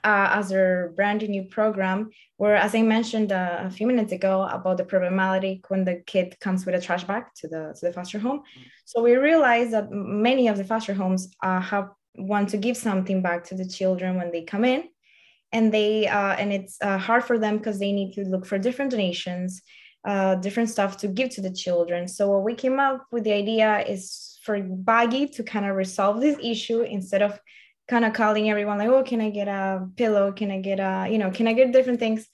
uh, 0.03 0.29
as 0.31 0.51
a 0.51 0.89
brand 0.95 1.27
new 1.27 1.43
program 1.43 2.09
where, 2.37 2.55
as 2.55 2.73
I 2.73 2.81
mentioned 2.81 3.31
uh, 3.31 3.59
a 3.59 3.69
few 3.69 3.87
minutes 3.87 4.11
ago 4.11 4.43
about 4.43 4.77
the 4.77 4.85
problematic 4.85 5.69
when 5.69 5.85
the 5.85 6.01
kid 6.05 6.39
comes 6.39 6.65
with 6.65 6.75
a 6.75 6.81
trash 6.81 7.03
bag 7.03 7.25
to 7.37 7.47
the 7.47 7.75
to 7.79 7.87
the 7.87 7.93
foster 7.93 8.19
home. 8.19 8.39
Mm-hmm. 8.39 8.61
So 8.85 9.01
we 9.01 9.15
realized 9.15 9.71
that 9.71 9.91
many 9.91 10.47
of 10.47 10.57
the 10.57 10.63
foster 10.63 10.93
homes 10.93 11.33
uh, 11.43 11.59
have 11.59 11.89
want 12.15 12.49
to 12.49 12.57
give 12.57 12.75
something 12.75 13.21
back 13.21 13.43
to 13.45 13.55
the 13.55 13.67
children 13.67 14.17
when 14.17 14.31
they 14.31 14.43
come 14.43 14.65
in, 14.65 14.83
and 15.51 15.73
they 15.73 16.07
uh, 16.07 16.33
and 16.33 16.51
it's 16.51 16.77
uh, 16.81 16.97
hard 16.97 17.23
for 17.23 17.37
them 17.37 17.57
because 17.57 17.79
they 17.79 17.91
need 17.91 18.13
to 18.13 18.23
look 18.25 18.45
for 18.45 18.57
different 18.57 18.91
donations, 18.91 19.61
uh, 20.07 20.35
different 20.35 20.69
stuff 20.69 20.97
to 20.97 21.07
give 21.07 21.29
to 21.29 21.41
the 21.41 21.53
children. 21.53 22.07
So 22.07 22.29
what 22.31 22.43
we 22.43 22.55
came 22.55 22.79
up 22.79 23.05
with 23.11 23.23
the 23.23 23.33
idea 23.33 23.85
is 23.87 24.39
for 24.43 24.59
Baggy 24.61 25.27
to 25.27 25.43
kind 25.43 25.65
of 25.65 25.75
resolve 25.75 26.19
this 26.19 26.37
issue 26.41 26.81
instead 26.81 27.21
of 27.21 27.39
kind 27.87 28.05
of 28.05 28.13
calling 28.13 28.49
everyone 28.49 28.77
like, 28.77 28.89
oh, 28.89 29.03
can 29.03 29.21
I 29.21 29.29
get 29.29 29.47
a 29.47 29.87
pillow? 29.95 30.31
Can 30.31 30.51
I 30.51 30.59
get 30.59 30.79
a, 30.79 31.07
you 31.09 31.17
know, 31.17 31.31
can 31.31 31.47
I 31.47 31.53
get 31.53 31.71
different 31.71 31.99
things? 31.99 32.27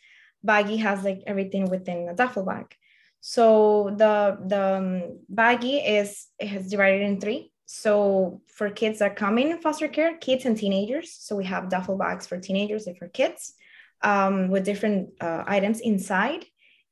Baggy 0.43 0.77
has 0.77 1.03
like 1.03 1.23
everything 1.25 1.69
within 1.69 2.09
a 2.09 2.15
duffel 2.15 2.45
bag. 2.45 2.75
So 3.21 3.93
the 3.97 4.37
the 4.45 4.75
um, 4.77 5.19
baggy 5.27 5.77
is 5.77 6.27
it 6.39 6.47
has 6.47 6.69
divided 6.69 7.01
in 7.01 7.19
three. 7.19 7.51
So 7.65 8.41
for 8.47 8.69
kids 8.69 8.99
that 8.99 9.15
come 9.15 9.37
in 9.37 9.59
foster 9.61 9.87
care, 9.87 10.15
kids 10.17 10.45
and 10.45 10.55
teenagers. 10.55 11.11
So 11.19 11.35
we 11.35 11.45
have 11.45 11.69
duffel 11.69 11.97
bags 11.97 12.27
for 12.27 12.37
teenagers 12.39 12.87
and 12.87 12.97
for 12.97 13.07
kids 13.07 13.53
um, 14.01 14.49
with 14.49 14.63
different 14.63 15.09
uh, 15.19 15.43
items 15.47 15.81
inside 15.81 16.45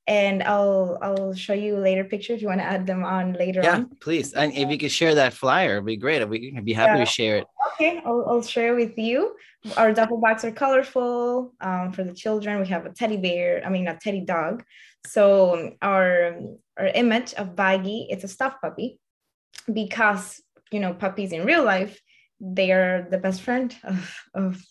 and 0.08 0.44
I'll 0.44 0.98
I'll 1.02 1.34
show 1.34 1.54
you 1.54 1.78
later 1.78 2.04
picture 2.04 2.34
if 2.34 2.42
you 2.42 2.48
want 2.48 2.60
to 2.60 2.66
add 2.66 2.86
them 2.86 3.04
on 3.04 3.34
later 3.34 3.62
yeah, 3.64 3.76
on. 3.76 3.90
please. 4.00 4.34
And 4.34 4.54
if 4.54 4.70
you 4.70 4.78
could 4.78 4.92
share 4.92 5.16
that 5.16 5.34
flyer, 5.34 5.74
it'd 5.74 5.86
be 5.86 5.98
great. 5.98 6.28
We 6.28 6.52
would 6.54 6.66
be 6.66 6.74
happy 6.74 7.00
yeah. 7.00 7.06
to 7.06 7.12
share 7.12 7.38
it. 7.38 7.48
Okay, 7.74 8.02
I'll, 8.06 8.26
I'll 8.28 8.42
share 8.42 8.76
with 8.76 8.98
you. 8.98 9.36
Our 9.78 9.94
duffel 9.94 10.22
bags 10.22 10.46
are 10.46 10.52
colorful. 10.52 11.54
Um, 11.62 11.92
for 11.92 12.04
the 12.04 12.14
children, 12.14 12.60
we 12.60 12.68
have 12.68 12.86
a 12.86 12.92
teddy 12.92 13.18
bear. 13.18 13.64
I 13.66 13.70
mean, 13.70 13.88
a 13.88 13.98
teddy 13.98 14.22
dog. 14.22 14.64
So 15.08 15.74
our 15.82 16.36
our 16.78 16.88
image 16.88 17.34
of 17.34 17.56
Baggy, 17.56 18.08
it's 18.10 18.24
a 18.24 18.28
stuffed 18.28 18.62
puppy, 18.62 19.00
because 19.72 20.42
you 20.72 20.80
know 20.80 20.94
puppies 20.94 21.32
in 21.32 21.46
real 21.46 21.64
life, 21.64 22.00
they 22.40 22.72
are 22.72 23.08
the 23.10 23.18
best 23.18 23.42
friend 23.42 23.76
of 23.84 24.16
of 24.34 24.64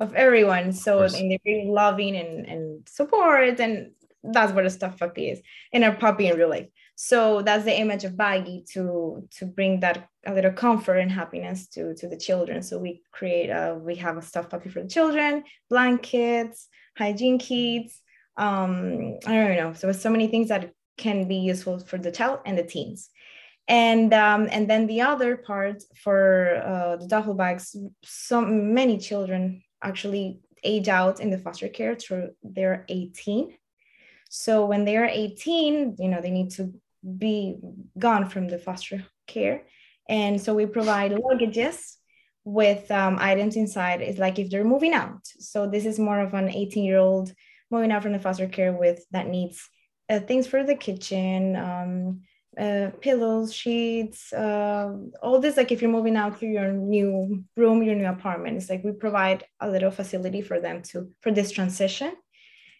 of 0.00 0.14
everyone. 0.14 0.72
So 0.72 1.02
and 1.02 1.30
they're 1.30 1.38
very 1.44 1.66
loving 1.68 2.16
and 2.16 2.46
and 2.46 2.88
support 2.88 3.60
and 3.60 3.92
that's 4.32 4.52
what 4.52 4.66
a 4.66 4.70
stuffed 4.70 4.98
puppy 4.98 5.28
is 5.28 5.40
in 5.72 5.82
a 5.82 5.94
puppy 5.94 6.28
in 6.28 6.36
real 6.36 6.48
life. 6.48 6.68
So 6.96 7.42
that's 7.42 7.64
the 7.64 7.78
image 7.78 8.04
of 8.04 8.16
baggy 8.16 8.64
to 8.72 9.28
to 9.38 9.46
bring 9.46 9.80
that 9.80 10.08
a 10.26 10.32
little 10.32 10.52
comfort 10.52 10.98
and 10.98 11.10
happiness 11.10 11.68
to 11.68 11.94
to 11.96 12.08
the 12.08 12.16
children. 12.16 12.62
So 12.62 12.78
we 12.78 13.02
create 13.12 13.50
a 13.50 13.78
we 13.80 13.96
have 13.96 14.16
a 14.16 14.22
stuffed 14.22 14.50
puppy 14.50 14.68
for 14.68 14.82
the 14.82 14.88
children 14.88 15.44
blankets 15.68 16.68
hygiene 16.96 17.38
kits 17.38 18.00
um 18.36 19.18
i 19.26 19.34
don't 19.34 19.56
know. 19.56 19.72
So 19.72 19.90
so 19.92 20.10
many 20.10 20.28
things 20.28 20.48
that 20.48 20.70
can 20.96 21.26
be 21.26 21.36
useful 21.36 21.78
for 21.80 21.98
the 21.98 22.12
child 22.12 22.40
and 22.46 22.56
the 22.56 22.62
teens. 22.62 23.10
And 23.66 24.12
um, 24.12 24.48
and 24.50 24.68
then 24.68 24.86
the 24.86 25.00
other 25.00 25.36
part 25.36 25.82
for 26.02 26.62
uh, 26.64 26.96
the 26.96 27.06
duffel 27.06 27.34
bags 27.34 27.74
so 28.04 28.42
many 28.42 28.98
children 28.98 29.62
actually 29.82 30.40
age 30.62 30.88
out 30.88 31.20
in 31.20 31.30
the 31.30 31.38
foster 31.38 31.68
care 31.68 31.94
through 31.94 32.30
they're 32.42 32.84
18 32.88 33.56
so 34.36 34.66
when 34.66 34.84
they 34.84 34.96
are 34.96 35.04
18, 35.04 35.94
you 36.00 36.08
know, 36.08 36.20
they 36.20 36.32
need 36.32 36.50
to 36.54 36.74
be 37.18 37.56
gone 37.96 38.28
from 38.28 38.48
the 38.48 38.58
foster 38.58 39.04
care. 39.28 39.62
And 40.08 40.40
so 40.40 40.54
we 40.54 40.66
provide 40.66 41.12
luggages 41.12 41.94
with 42.42 42.90
um, 42.90 43.16
items 43.20 43.54
inside. 43.54 44.00
It's 44.00 44.18
like 44.18 44.40
if 44.40 44.50
they're 44.50 44.64
moving 44.64 44.92
out. 44.92 45.24
So 45.38 45.70
this 45.70 45.86
is 45.86 46.00
more 46.00 46.18
of 46.18 46.34
an 46.34 46.48
18 46.48 46.84
year 46.84 46.98
old 46.98 47.32
moving 47.70 47.92
out 47.92 48.02
from 48.02 48.10
the 48.10 48.18
foster 48.18 48.48
care 48.48 48.72
with 48.72 49.04
that 49.12 49.28
needs 49.28 49.70
uh, 50.10 50.18
things 50.18 50.48
for 50.48 50.64
the 50.64 50.74
kitchen, 50.74 51.54
um, 51.54 52.22
uh, 52.58 52.90
pillows, 53.00 53.54
sheets, 53.54 54.32
uh, 54.32 54.96
all 55.22 55.38
this. 55.38 55.56
Like 55.56 55.70
if 55.70 55.80
you're 55.80 55.92
moving 55.92 56.16
out 56.16 56.40
to 56.40 56.46
your 56.46 56.72
new 56.72 57.44
room, 57.56 57.84
your 57.84 57.94
new 57.94 58.08
apartment, 58.08 58.56
it's 58.56 58.68
like 58.68 58.82
we 58.82 58.90
provide 58.90 59.44
a 59.60 59.70
little 59.70 59.92
facility 59.92 60.42
for 60.42 60.58
them 60.58 60.82
to 60.90 61.08
for 61.20 61.30
this 61.30 61.52
transition 61.52 62.14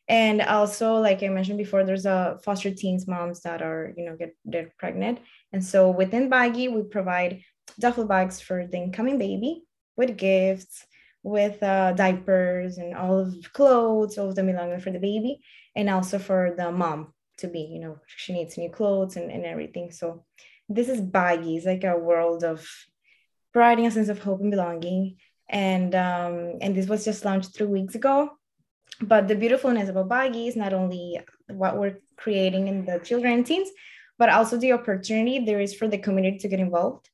and 0.08 0.42
also 0.42 0.94
like 0.96 1.23
i 1.23 1.28
mentioned 1.28 1.58
before 1.58 1.84
there's 1.84 2.06
a 2.06 2.38
foster 2.44 2.70
teens 2.70 3.08
moms 3.08 3.40
that 3.40 3.62
are 3.62 3.94
you 3.96 4.04
know 4.04 4.16
get 4.16 4.37
they're 4.44 4.73
pregnant. 4.78 5.18
And 5.52 5.64
so 5.64 5.90
within 5.90 6.28
baggy 6.28 6.68
we 6.68 6.82
provide 6.82 7.42
duffel 7.78 8.06
bags 8.06 8.40
for 8.40 8.66
the 8.66 8.76
incoming 8.76 9.18
baby 9.18 9.62
with 9.96 10.16
gifts 10.16 10.84
with 11.23 11.62
uh, 11.62 11.92
diapers 11.92 12.76
and 12.76 12.94
all 12.94 13.18
of 13.20 13.52
clothes 13.52 14.18
all 14.18 14.28
of 14.28 14.34
them 14.34 14.46
belonging 14.46 14.80
for 14.80 14.90
the 14.90 14.99
baby 14.99 15.40
and 15.75 15.88
also 15.88 16.18
for 16.18 16.54
the 16.56 16.70
mom 16.70 17.14
to 17.38 17.46
be 17.49 17.61
you 17.61 17.80
know 17.80 17.99
she 18.06 18.32
needs 18.32 18.58
new 18.58 18.68
clothes 18.68 19.16
and, 19.16 19.30
and 19.30 19.44
everything. 19.44 19.90
So 19.90 20.25
this 20.68 20.88
is 20.88 21.00
baggy. 21.00 21.56
It's 21.56 21.66
like 21.66 21.84
a 21.84 21.96
world 21.96 22.44
of 22.44 22.66
providing 23.52 23.87
a 23.87 23.90
sense 23.90 24.08
of 24.08 24.18
hope 24.18 24.40
and 24.40 24.50
belonging. 24.50 25.16
And 25.49 25.94
um, 25.94 26.58
and 26.61 26.75
this 26.75 26.88
was 26.88 27.04
just 27.04 27.25
launched 27.25 27.54
three 27.54 27.66
weeks 27.66 27.94
ago 27.94 28.30
but 29.00 29.28
the 29.28 29.34
beautifulness 29.34 29.88
about 29.88 30.08
Baggy 30.08 30.48
is 30.48 30.56
not 30.56 30.72
only 30.72 31.20
what 31.48 31.78
we're 31.78 31.98
creating 32.16 32.68
in 32.68 32.84
the 32.84 32.98
children 33.00 33.32
and 33.32 33.46
teens, 33.46 33.70
but 34.18 34.28
also 34.28 34.56
the 34.56 34.72
opportunity 34.72 35.44
there 35.44 35.60
is 35.60 35.74
for 35.74 35.88
the 35.88 35.98
community 35.98 36.38
to 36.38 36.48
get 36.48 36.60
involved 36.60 37.08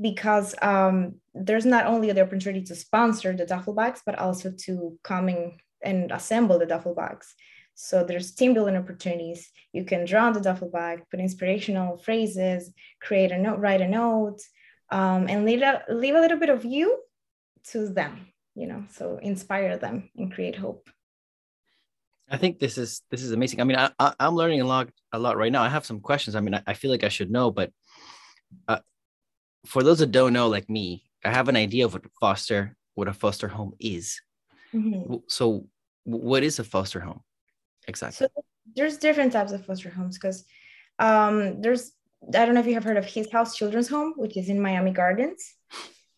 because 0.00 0.54
um, 0.62 1.16
there's 1.34 1.66
not 1.66 1.86
only 1.86 2.12
the 2.12 2.22
opportunity 2.22 2.64
to 2.64 2.74
sponsor 2.74 3.34
the 3.34 3.46
duffel 3.46 3.74
bags, 3.74 4.02
but 4.06 4.18
also 4.18 4.52
to 4.56 4.98
come 5.02 5.28
in 5.28 5.52
and 5.82 6.10
assemble 6.12 6.58
the 6.58 6.66
duffel 6.66 6.94
bags. 6.94 7.34
So 7.74 8.04
there's 8.04 8.32
team 8.32 8.54
building 8.54 8.76
opportunities. 8.76 9.50
You 9.72 9.84
can 9.84 10.04
draw 10.04 10.30
the 10.30 10.40
duffel 10.40 10.70
bag, 10.70 11.02
put 11.10 11.20
inspirational 11.20 11.98
phrases, 11.98 12.72
create 13.00 13.30
a 13.30 13.38
note, 13.38 13.58
write 13.58 13.80
a 13.80 13.88
note, 13.88 14.40
um, 14.90 15.28
and 15.28 15.44
leave 15.44 15.62
a, 15.62 15.84
leave 15.88 16.14
a 16.14 16.20
little 16.20 16.38
bit 16.38 16.48
of 16.48 16.64
you 16.64 16.98
to 17.70 17.88
them, 17.88 18.28
you 18.54 18.66
know, 18.66 18.84
so 18.90 19.18
inspire 19.18 19.76
them 19.76 20.10
and 20.16 20.32
create 20.32 20.56
hope. 20.56 20.88
I 22.30 22.36
think 22.36 22.58
this 22.58 22.78
is 22.78 23.02
this 23.10 23.22
is 23.22 23.32
amazing. 23.32 23.60
I 23.60 23.64
mean, 23.64 23.78
I, 23.78 23.90
I 23.98 24.14
am 24.20 24.34
learning 24.34 24.60
a 24.60 24.66
lot 24.66 24.90
a 25.12 25.18
lot 25.18 25.36
right 25.36 25.52
now. 25.52 25.62
I 25.62 25.68
have 25.68 25.86
some 25.86 26.00
questions. 26.00 26.36
I 26.36 26.40
mean, 26.40 26.54
I, 26.54 26.62
I 26.66 26.74
feel 26.74 26.90
like 26.90 27.04
I 27.04 27.08
should 27.08 27.30
know, 27.30 27.50
but 27.50 27.72
uh, 28.66 28.80
for 29.66 29.82
those 29.82 29.98
that 30.00 30.12
don't 30.12 30.32
know, 30.32 30.48
like 30.48 30.68
me, 30.68 31.04
I 31.24 31.30
have 31.30 31.48
an 31.48 31.56
idea 31.56 31.84
of 31.86 31.94
what 31.94 32.04
foster 32.20 32.76
what 32.94 33.08
a 33.08 33.12
foster 33.12 33.48
home 33.48 33.72
is. 33.78 34.20
Mm-hmm. 34.74 35.14
So, 35.28 35.66
what 36.04 36.42
is 36.42 36.58
a 36.58 36.64
foster 36.64 37.00
home 37.00 37.20
exactly? 37.86 38.26
So 38.26 38.44
there's 38.76 38.98
different 38.98 39.32
types 39.32 39.52
of 39.52 39.64
foster 39.64 39.88
homes 39.88 40.18
because 40.18 40.44
um, 40.98 41.60
there's 41.62 41.92
I 42.34 42.44
don't 42.44 42.54
know 42.54 42.60
if 42.60 42.66
you 42.66 42.74
have 42.74 42.84
heard 42.84 42.96
of 42.96 43.06
His 43.06 43.30
House 43.30 43.56
Children's 43.56 43.88
Home, 43.88 44.14
which 44.16 44.36
is 44.36 44.48
in 44.48 44.60
Miami 44.60 44.90
Gardens. 44.90 45.54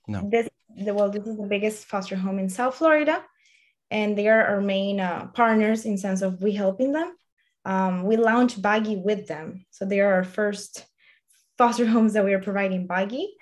No. 0.09 0.29
This 0.31 0.49
the 0.77 0.95
well, 0.95 1.11
this 1.11 1.27
is 1.27 1.37
the 1.37 1.47
biggest 1.47 1.85
foster 1.85 2.17
home 2.17 2.39
in 2.39 2.49
South 2.49 2.75
Florida 2.75 3.23
and 3.91 4.17
they 4.17 4.29
are 4.29 4.45
our 4.45 4.61
main 4.61 5.01
uh, 5.01 5.27
partners 5.35 5.85
in 5.85 5.99
sense 5.99 6.23
of 6.23 6.43
we 6.43 6.53
helping 6.53 6.93
them. 6.93 7.15
Um, 7.65 8.05
we 8.05 8.17
launched 8.17 8.63
Baggy 8.63 8.97
with 8.97 9.27
them, 9.27 9.67
so 9.71 9.85
they 9.85 10.01
are 10.01 10.13
our 10.15 10.25
first 10.25 10.87
foster 11.59 11.87
homes 11.95 12.13
that 12.15 12.25
we 12.25 12.33
are 12.33 12.43
providing 12.43 12.87
Baggy, 12.87 13.35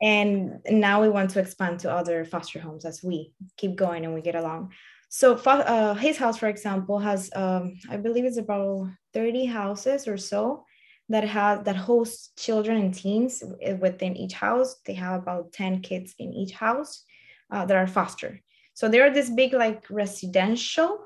and 0.00 0.60
now 0.70 1.02
we 1.02 1.08
want 1.08 1.30
to 1.30 1.40
expand 1.40 1.80
to 1.80 1.92
other 1.92 2.24
foster 2.24 2.60
homes 2.60 2.84
as 2.84 3.02
we 3.02 3.32
keep 3.56 3.76
going 3.76 4.04
and 4.04 4.14
we 4.14 4.20
get 4.20 4.34
along. 4.34 4.72
So 5.08 5.34
uh, 5.34 5.94
his 5.94 6.16
house, 6.16 6.36
for 6.36 6.48
example, 6.48 6.98
has 6.98 7.30
um, 7.34 7.76
I 7.90 7.96
believe 7.96 8.24
it's 8.24 8.38
about 8.38 8.88
thirty 9.12 9.46
houses 9.46 10.08
or 10.08 10.16
so 10.16 10.64
that 11.08 11.24
has 11.24 11.64
that 11.64 11.76
host 11.76 12.36
children 12.36 12.78
and 12.78 12.92
teens 12.94 13.42
within 13.80 14.16
each 14.16 14.34
house. 14.34 14.76
They 14.84 14.94
have 14.94 15.22
about 15.22 15.52
ten 15.52 15.80
kids 15.80 16.14
in 16.18 16.32
each 16.32 16.52
house 16.52 17.04
uh, 17.50 17.64
that 17.66 17.76
are 17.76 17.86
foster. 17.86 18.40
So 18.76 18.90
they're 18.90 19.10
this 19.10 19.30
big 19.30 19.54
like 19.54 19.88
residential 19.88 20.98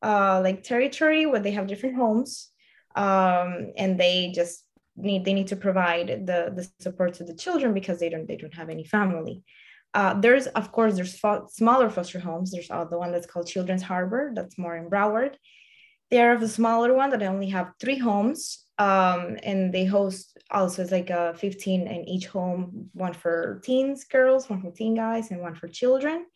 uh, 0.00 0.40
like 0.44 0.62
territory 0.62 1.26
where 1.26 1.40
they 1.40 1.50
have 1.50 1.66
different 1.66 1.96
homes 1.96 2.50
um, 2.94 3.72
and 3.76 3.98
they 3.98 4.30
just 4.32 4.64
need 4.94 5.24
they 5.24 5.34
need 5.34 5.48
to 5.48 5.56
provide 5.56 6.06
the, 6.06 6.52
the 6.54 6.68
support 6.78 7.14
to 7.14 7.24
the 7.24 7.34
children 7.34 7.74
because 7.74 7.98
they 7.98 8.10
don't 8.10 8.28
they 8.28 8.36
don't 8.36 8.54
have 8.54 8.70
any 8.70 8.84
family. 8.84 9.42
Uh, 9.92 10.14
there's 10.20 10.46
of 10.46 10.70
course 10.70 10.94
there's 10.94 11.18
fo- 11.18 11.48
smaller 11.50 11.90
foster 11.90 12.20
homes. 12.20 12.52
There's 12.52 12.70
uh, 12.70 12.84
the 12.84 12.98
one 12.98 13.10
that's 13.10 13.26
called 13.26 13.48
Children's 13.48 13.82
Harbor 13.82 14.30
that's 14.32 14.56
more 14.56 14.76
in 14.76 14.88
Broward. 14.88 15.34
They 16.12 16.22
are 16.22 16.38
the 16.38 16.48
smaller 16.48 16.94
one 16.94 17.10
that 17.10 17.24
only 17.24 17.48
have 17.48 17.72
three 17.80 17.98
homes 17.98 18.66
um, 18.78 19.36
and 19.42 19.74
they 19.74 19.84
host 19.84 20.38
also 20.52 20.82
it's 20.82 20.92
like 20.92 21.10
a 21.10 21.34
15 21.34 21.88
in 21.88 22.08
each 22.08 22.28
home, 22.28 22.88
one 22.92 23.14
for 23.14 23.60
teens 23.64 24.04
girls, 24.04 24.48
one 24.48 24.62
for 24.62 24.70
teen 24.70 24.94
guys, 24.94 25.32
and 25.32 25.40
one 25.40 25.56
for 25.56 25.66
children 25.66 26.26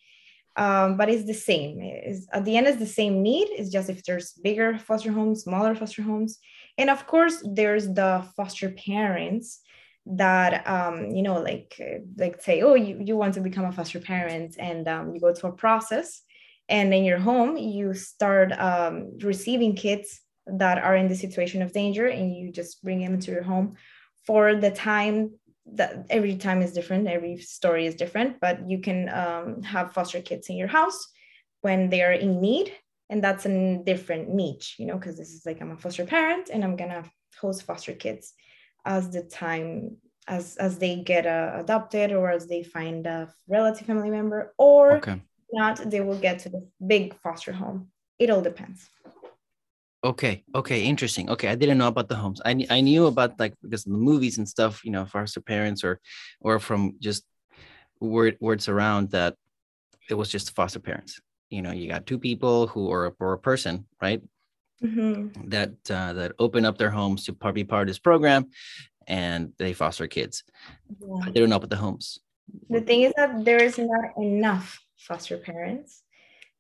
um, 0.57 0.97
but 0.97 1.09
it's 1.09 1.27
the 1.27 1.35
same. 1.35 1.79
It's, 1.81 2.27
at 2.33 2.45
the 2.45 2.57
end, 2.57 2.67
it's 2.67 2.79
the 2.79 2.87
same 2.87 3.23
need. 3.23 3.49
It's 3.51 3.71
just 3.71 3.91
if 3.91 4.05
there's 4.05 4.33
bigger 4.33 4.79
foster 4.79 5.11
homes, 5.11 5.43
smaller 5.43 5.75
foster 5.75 6.03
homes, 6.03 6.39
and 6.79 6.91
of 6.91 7.07
course, 7.07 7.45
there's 7.45 7.87
the 7.87 8.25
foster 8.37 8.71
parents 8.71 9.61
that 10.07 10.67
um, 10.69 11.11
you 11.11 11.23
know, 11.23 11.41
like 11.41 11.81
like 12.17 12.41
say, 12.41 12.63
oh, 12.63 12.75
you, 12.75 13.01
you 13.01 13.17
want 13.17 13.35
to 13.35 13.41
become 13.41 13.65
a 13.65 13.73
foster 13.73 14.01
parent, 14.01 14.57
and 14.59 14.87
um, 14.87 15.15
you 15.15 15.21
go 15.21 15.33
to 15.33 15.47
a 15.49 15.53
process, 15.53 16.23
and 16.69 16.95
in 16.95 17.05
your 17.05 17.19
home, 17.19 17.57
you 17.57 17.95
start 17.95 18.53
um, 18.53 19.19
receiving 19.21 19.75
kids 19.75 20.21
that 20.47 20.79
are 20.79 20.95
in 20.95 21.09
the 21.09 21.17
situation 21.17 21.63
of 21.63 21.73
danger, 21.73 22.07
and 22.07 22.35
you 22.37 22.53
just 22.53 22.83
bring 22.83 23.01
them 23.01 23.15
into 23.15 23.33
your 23.33 23.43
home 23.43 23.75
for 24.27 24.55
the 24.55 24.71
time 24.71 25.33
that 25.66 26.06
every 26.11 26.37
time 26.37 26.61
is 26.62 26.73
different 26.73 27.09
every 27.09 27.38
story 27.38 27.87
is 27.87 27.94
different 27.94 28.38
but 28.40 28.68
you 28.68 28.80
can 28.80 29.09
um, 29.09 29.62
have 29.62 29.92
foster 29.92 30.21
kids 30.21 30.49
in 30.49 30.56
your 30.56 30.68
house 30.68 31.09
when 31.62 31.88
they 31.88 32.02
are 32.02 32.12
in 32.12 32.40
need 32.40 32.73
and 33.11 33.23
that's 33.23 33.47
a 33.47 33.80
different 33.85 34.28
niche 34.28 34.76
you 34.78 34.87
know 34.87 34.97
because 34.97 35.16
this 35.16 35.33
is 35.33 35.47
like 35.47 35.61
i'm 35.61 35.73
a 35.73 35.76
foster 35.76 36.04
parent 36.04 36.50
and 36.52 36.62
i'm 36.62 36.76
gonna 36.76 37.04
host 37.40 37.62
foster 37.62 37.92
kids 37.92 38.35
as 38.85 39.11
the 39.11 39.23
time 39.23 39.97
as 40.26 40.56
as 40.56 40.78
they 40.78 40.97
get 40.97 41.26
uh, 41.26 41.52
adopted 41.56 42.12
or 42.12 42.30
as 42.30 42.47
they 42.47 42.62
find 42.62 43.06
a 43.06 43.33
relative 43.49 43.87
family 43.87 44.11
member 44.11 44.54
or 44.59 44.97
okay. 44.97 45.21
not 45.52 45.78
they 45.90 46.00
will 46.00 46.18
get 46.18 46.38
to 46.38 46.49
the 46.49 46.66
big 46.87 47.14
foster 47.21 47.52
home 47.52 47.88
it 48.18 48.30
all 48.30 48.40
depends 48.40 48.88
Okay. 50.05 50.45
Okay. 50.55 50.85
Interesting. 50.85 51.31
Okay. 51.31 51.49
I 51.49 51.55
didn't 51.55 51.79
know 51.79 51.89
about 51.89 52.09
the 52.09 52.15
homes. 52.15 52.41
I, 52.45 52.67
I 52.69 52.83
knew 52.83 53.07
about 53.07 53.41
like 53.41 53.55
because 53.63 53.85
the 53.85 53.91
movies 53.91 54.37
and 54.37 54.47
stuff, 54.47 54.85
you 54.85 54.91
know, 54.91 55.07
foster 55.07 55.41
parents 55.41 55.83
or, 55.83 55.99
or 56.41 56.59
from 56.59 56.97
just 57.01 57.25
word, 58.01 58.37
words 58.39 58.69
around 58.69 59.13
that 59.13 59.35
it 60.11 60.15
was 60.15 60.29
just 60.29 60.55
foster 60.55 60.79
parents. 60.79 61.21
You 61.49 61.63
know, 61.63 61.73
you 61.73 61.89
got 61.89 62.05
two 62.05 62.19
people 62.19 62.67
who 62.67 62.93
are 62.93 63.15
or 63.19 63.33
a 63.33 63.39
person, 63.39 63.87
right? 64.03 64.21
Mm-hmm. 64.83 65.49
That 65.49 65.71
uh, 65.89 66.13
that 66.13 66.33
open 66.39 66.67
up 66.67 66.77
their 66.77 66.91
homes 66.91 67.25
to 67.25 67.33
be 67.53 67.65
part 67.65 67.83
of 67.83 67.89
this 67.89 67.99
program, 67.99 68.51
and 69.07 69.53
they 69.57 69.73
foster 69.73 70.07
kids. 70.07 70.45
Yeah. 71.01 71.15
I 71.23 71.31
didn't 71.31 71.49
know 71.49 71.57
about 71.57 71.71
the 71.71 71.77
homes. 71.77 72.19
The 72.69 72.81
thing 72.81 73.03
is 73.03 73.13
that 73.17 73.45
there 73.45 73.63
is 73.63 73.79
not 73.79 74.19
enough 74.19 74.81
foster 74.99 75.39
parents, 75.39 76.03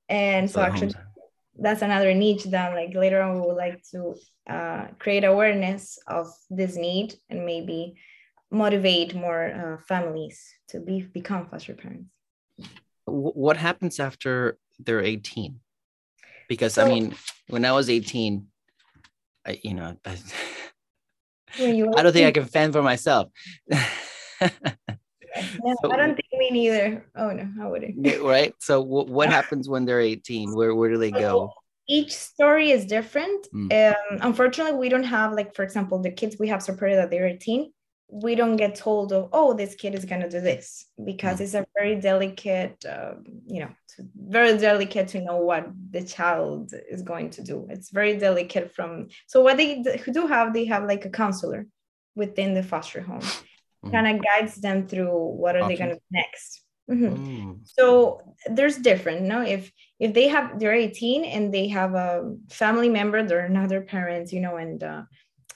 and 0.08 0.48
so, 0.48 0.60
so 0.60 0.62
actually. 0.62 0.92
Homes 0.92 1.13
that's 1.58 1.82
another 1.82 2.12
niche 2.14 2.44
that 2.44 2.74
like 2.74 2.94
later 2.94 3.22
on 3.22 3.34
we 3.34 3.46
would 3.46 3.56
like 3.56 3.82
to 3.90 4.14
uh, 4.48 4.86
create 4.98 5.24
awareness 5.24 5.98
of 6.06 6.26
this 6.50 6.76
need 6.76 7.14
and 7.30 7.46
maybe 7.46 7.94
motivate 8.50 9.14
more 9.14 9.44
uh, 9.46 9.82
families 9.86 10.42
to 10.68 10.80
be 10.80 11.02
become 11.02 11.46
foster 11.46 11.74
parents. 11.74 12.10
What 13.06 13.56
happens 13.56 14.00
after 14.00 14.58
they're 14.78 15.02
18 15.02 15.60
because 16.48 16.74
so, 16.74 16.84
i 16.84 16.88
mean 16.88 17.14
when 17.48 17.64
i 17.64 17.72
was 17.72 17.88
18 17.88 18.46
i 19.46 19.58
you 19.62 19.74
know 19.74 19.96
i, 20.04 20.16
I 21.58 22.02
don't 22.02 22.12
think 22.12 22.26
i 22.26 22.32
can 22.32 22.44
fend 22.44 22.72
for 22.72 22.82
myself 22.82 23.30
No, 25.62 25.74
so, 25.82 25.92
I 25.92 25.96
don't 25.96 26.14
think 26.14 26.28
me 26.32 26.50
neither. 26.50 27.06
Oh 27.16 27.30
no, 27.30 27.48
I 27.60 27.66
wouldn't. 27.66 28.22
right. 28.22 28.54
So 28.58 28.82
w- 28.84 29.12
what 29.12 29.30
happens 29.30 29.68
when 29.68 29.84
they're 29.84 30.00
18? 30.00 30.54
Where 30.54 30.74
where 30.74 30.90
do 30.90 30.98
they 30.98 31.10
go? 31.10 31.52
Each 31.88 32.14
story 32.16 32.70
is 32.70 32.86
different. 32.86 33.46
Mm. 33.52 33.90
Um, 33.90 34.18
unfortunately, 34.22 34.78
we 34.78 34.88
don't 34.88 35.04
have 35.04 35.32
like, 35.32 35.54
for 35.54 35.62
example, 35.62 36.00
the 36.00 36.10
kids 36.10 36.36
we 36.38 36.48
have 36.48 36.62
supported 36.62 36.96
that 36.96 37.10
they're 37.10 37.26
18. 37.26 37.72
We 38.08 38.34
don't 38.36 38.56
get 38.56 38.74
told 38.74 39.12
of, 39.12 39.28
oh, 39.32 39.54
this 39.54 39.74
kid 39.74 39.94
is 39.94 40.04
gonna 40.04 40.30
do 40.30 40.40
this 40.40 40.86
because 41.04 41.38
mm. 41.38 41.40
it's 41.42 41.54
a 41.54 41.66
very 41.76 41.96
delicate, 41.96 42.84
uh, 42.84 43.14
you 43.46 43.60
know, 43.60 43.70
very 44.16 44.56
delicate 44.56 45.08
to 45.08 45.20
know 45.20 45.38
what 45.38 45.66
the 45.90 46.02
child 46.02 46.72
is 46.90 47.02
going 47.02 47.30
to 47.30 47.42
do. 47.42 47.66
It's 47.70 47.90
very 47.90 48.16
delicate 48.16 48.74
from. 48.74 49.08
So 49.26 49.42
what 49.42 49.56
they 49.56 49.82
do 49.82 50.26
have, 50.26 50.54
they 50.54 50.64
have 50.66 50.84
like 50.84 51.04
a 51.04 51.10
counselor 51.10 51.66
within 52.14 52.54
the 52.54 52.62
foster 52.62 53.00
home 53.00 53.22
mm. 53.84 53.92
kind 53.92 54.06
of 54.06 54.24
guides 54.24 54.56
them 54.56 54.86
through 54.86 55.14
what 55.14 55.56
are 55.56 55.62
Options. 55.62 55.78
they 55.78 55.84
going 55.84 55.94
to 55.94 55.96
do 55.96 56.10
next 56.10 56.62
mm-hmm. 56.90 57.50
mm. 57.50 57.58
so 57.64 58.20
there's 58.46 58.76
different 58.78 59.22
no 59.22 59.42
if 59.42 59.70
if 60.00 60.12
they 60.12 60.28
have 60.28 60.58
they're 60.58 60.74
18 60.74 61.24
and 61.24 61.52
they 61.52 61.68
have 61.68 61.94
a 61.94 62.34
family 62.50 62.88
member 62.88 63.22
they're 63.22 63.46
another 63.46 63.80
parents 63.80 64.32
you 64.32 64.40
know 64.40 64.56
and 64.56 64.82
uh, 64.82 65.02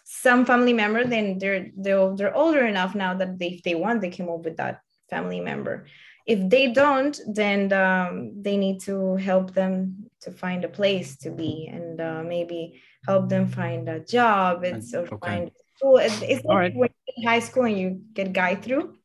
some 0.05 0.47
family 0.47 0.73
member 0.73 1.05
then 1.05 1.39
they're 1.39 1.71
they're 1.77 2.17
they're 2.17 2.37
older 2.37 2.67
enough 2.67 2.95
now 2.95 3.15
that 3.15 3.39
they, 3.39 3.49
if 3.49 3.63
they 3.63 3.75
want 3.75 4.01
they 4.01 4.11
can 4.11 4.27
move 4.27 4.45
with 4.45 4.57
that 4.57 4.81
family 5.11 5.41
member 5.41 5.87
if 6.27 6.49
they 6.49 6.73
don't 6.73 7.21
then 7.27 7.73
um, 7.73 8.43
they 8.43 8.57
need 8.57 8.81
to 8.81 9.17
help 9.17 9.53
them 9.53 10.09
to 10.21 10.31
find 10.31 10.65
a 10.65 10.69
place 10.69 11.17
to 11.17 11.31
be 11.31 11.69
and 11.73 12.01
uh, 12.01 12.23
maybe 12.23 12.81
help 13.07 13.29
them 13.29 13.47
find 13.49 13.89
a 13.89 14.01
job 14.01 14.65
it's 14.65 14.95
or 14.95 15.07
okay. 15.07 15.17
find 15.23 15.51
school 15.79 15.97
it's, 15.99 16.23
it's 16.23 16.45
like 16.45 16.57
right. 16.57 16.75
when 16.75 16.91
high 17.25 17.41
school 17.41 17.65
and 17.65 17.79
you 17.79 18.01
get 18.13 18.33
guide 18.33 18.63
through, 18.63 18.97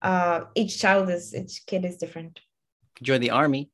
uh, 0.00 0.44
each 0.54 0.80
child 0.80 1.08
is 1.10 1.34
each 1.34 1.64
kid 1.66 1.84
is 1.84 1.96
different. 1.96 2.40
Join 3.02 3.20
the 3.20 3.30
army. 3.30 3.70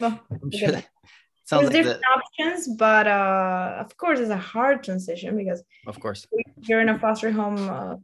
well, 0.00 0.20
sure 0.52 0.70
that, 0.72 0.86
There's 1.50 1.62
like 1.64 1.72
different 1.72 2.00
the... 2.00 2.06
options, 2.16 2.76
but 2.76 3.06
uh, 3.06 3.76
of 3.80 3.96
course, 3.96 4.18
it's 4.18 4.30
a 4.30 4.36
hard 4.36 4.82
transition 4.82 5.36
because 5.36 5.62
of 5.86 6.00
course 6.00 6.26
you're 6.62 6.80
in 6.80 6.88
a 6.88 6.98
foster 6.98 7.30
home, 7.30 7.68
uh, 7.68 7.96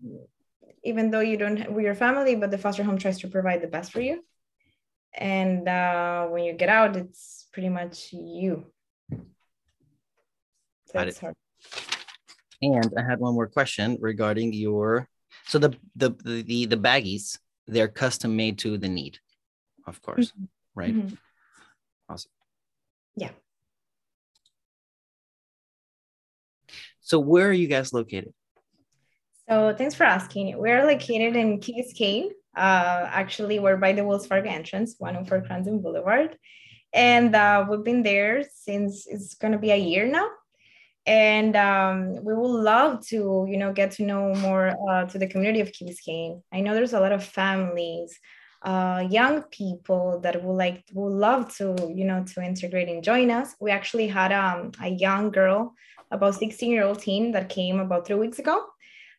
even 0.84 1.10
though 1.10 1.20
you 1.20 1.36
don't 1.36 1.56
have 1.56 1.80
your 1.80 1.94
family, 1.94 2.34
but 2.36 2.50
the 2.50 2.58
foster 2.58 2.84
home 2.84 2.98
tries 2.98 3.18
to 3.20 3.28
provide 3.28 3.62
the 3.62 3.66
best 3.66 3.92
for 3.92 4.00
you. 4.00 4.22
And 5.14 5.66
uh, 5.66 6.26
when 6.26 6.44
you 6.44 6.52
get 6.52 6.68
out, 6.68 6.96
it's 6.96 7.48
pretty 7.52 7.70
much 7.70 8.12
you. 8.12 8.66
So 10.86 11.00
it's 11.00 11.18
hard. 11.18 11.34
And 12.62 12.92
I 12.96 13.02
had 13.02 13.20
one 13.20 13.34
more 13.34 13.46
question 13.46 13.96
regarding 14.00 14.52
your 14.52 15.08
so 15.46 15.58
the 15.58 15.76
the 15.96 16.10
the 16.24 16.66
the, 16.66 16.76
baggies 16.76 17.38
they're 17.66 17.88
custom 17.88 18.36
made 18.36 18.58
to 18.58 18.76
the 18.76 18.88
need, 18.88 19.18
of 19.86 20.02
course, 20.02 20.32
mm-hmm. 20.32 20.44
right? 20.74 20.94
Mm-hmm. 20.94 21.14
Awesome. 22.08 22.30
Yeah. 23.16 23.30
So 27.00 27.18
where 27.18 27.48
are 27.48 27.52
you 27.52 27.68
guys 27.68 27.92
located? 27.92 28.32
So 29.48 29.74
thanks 29.76 29.94
for 29.94 30.04
asking. 30.04 30.56
We're 30.58 30.84
located 30.84 31.36
in 31.36 31.60
Biscayne. 31.60 32.30
Uh, 32.56 33.08
actually, 33.10 33.58
we're 33.58 33.76
by 33.76 33.92
the 33.92 34.04
Wells 34.04 34.26
Fargo 34.26 34.48
entrance, 34.48 34.96
104 34.98 35.42
Crandon 35.42 35.82
Boulevard. 35.82 36.36
And 36.92 37.34
uh, 37.34 37.66
we've 37.68 37.84
been 37.84 38.02
there 38.02 38.44
since 38.52 39.06
it's 39.06 39.34
going 39.34 39.52
to 39.52 39.58
be 39.58 39.70
a 39.70 39.76
year 39.76 40.06
now 40.06 40.28
and 41.06 41.56
um, 41.56 42.22
we 42.22 42.34
would 42.34 42.62
love 42.62 43.04
to 43.06 43.46
you 43.48 43.56
know 43.56 43.72
get 43.72 43.92
to 43.92 44.04
know 44.04 44.34
more 44.36 44.74
uh, 44.90 45.04
to 45.06 45.18
the 45.18 45.26
community 45.26 45.60
of 45.60 45.72
Key 45.72 45.86
Biscayne. 45.86 46.42
I 46.52 46.60
know 46.60 46.74
there's 46.74 46.92
a 46.92 47.00
lot 47.00 47.12
of 47.12 47.24
families, 47.24 48.18
uh, 48.62 49.06
young 49.08 49.42
people 49.44 50.20
that 50.22 50.42
would 50.42 50.54
like 50.54 50.84
would 50.92 51.12
love 51.12 51.54
to 51.56 51.92
you 51.94 52.04
know 52.04 52.24
to 52.34 52.42
integrate 52.42 52.88
and 52.88 53.02
join 53.02 53.30
us. 53.30 53.54
We 53.60 53.70
actually 53.70 54.08
had 54.08 54.32
um, 54.32 54.72
a 54.82 54.88
young 54.88 55.30
girl, 55.30 55.74
about 56.10 56.34
16 56.34 56.70
year 56.70 56.84
old 56.84 57.00
teen 57.00 57.32
that 57.32 57.48
came 57.48 57.80
about 57.80 58.06
three 58.06 58.16
weeks 58.16 58.38
ago. 58.38 58.66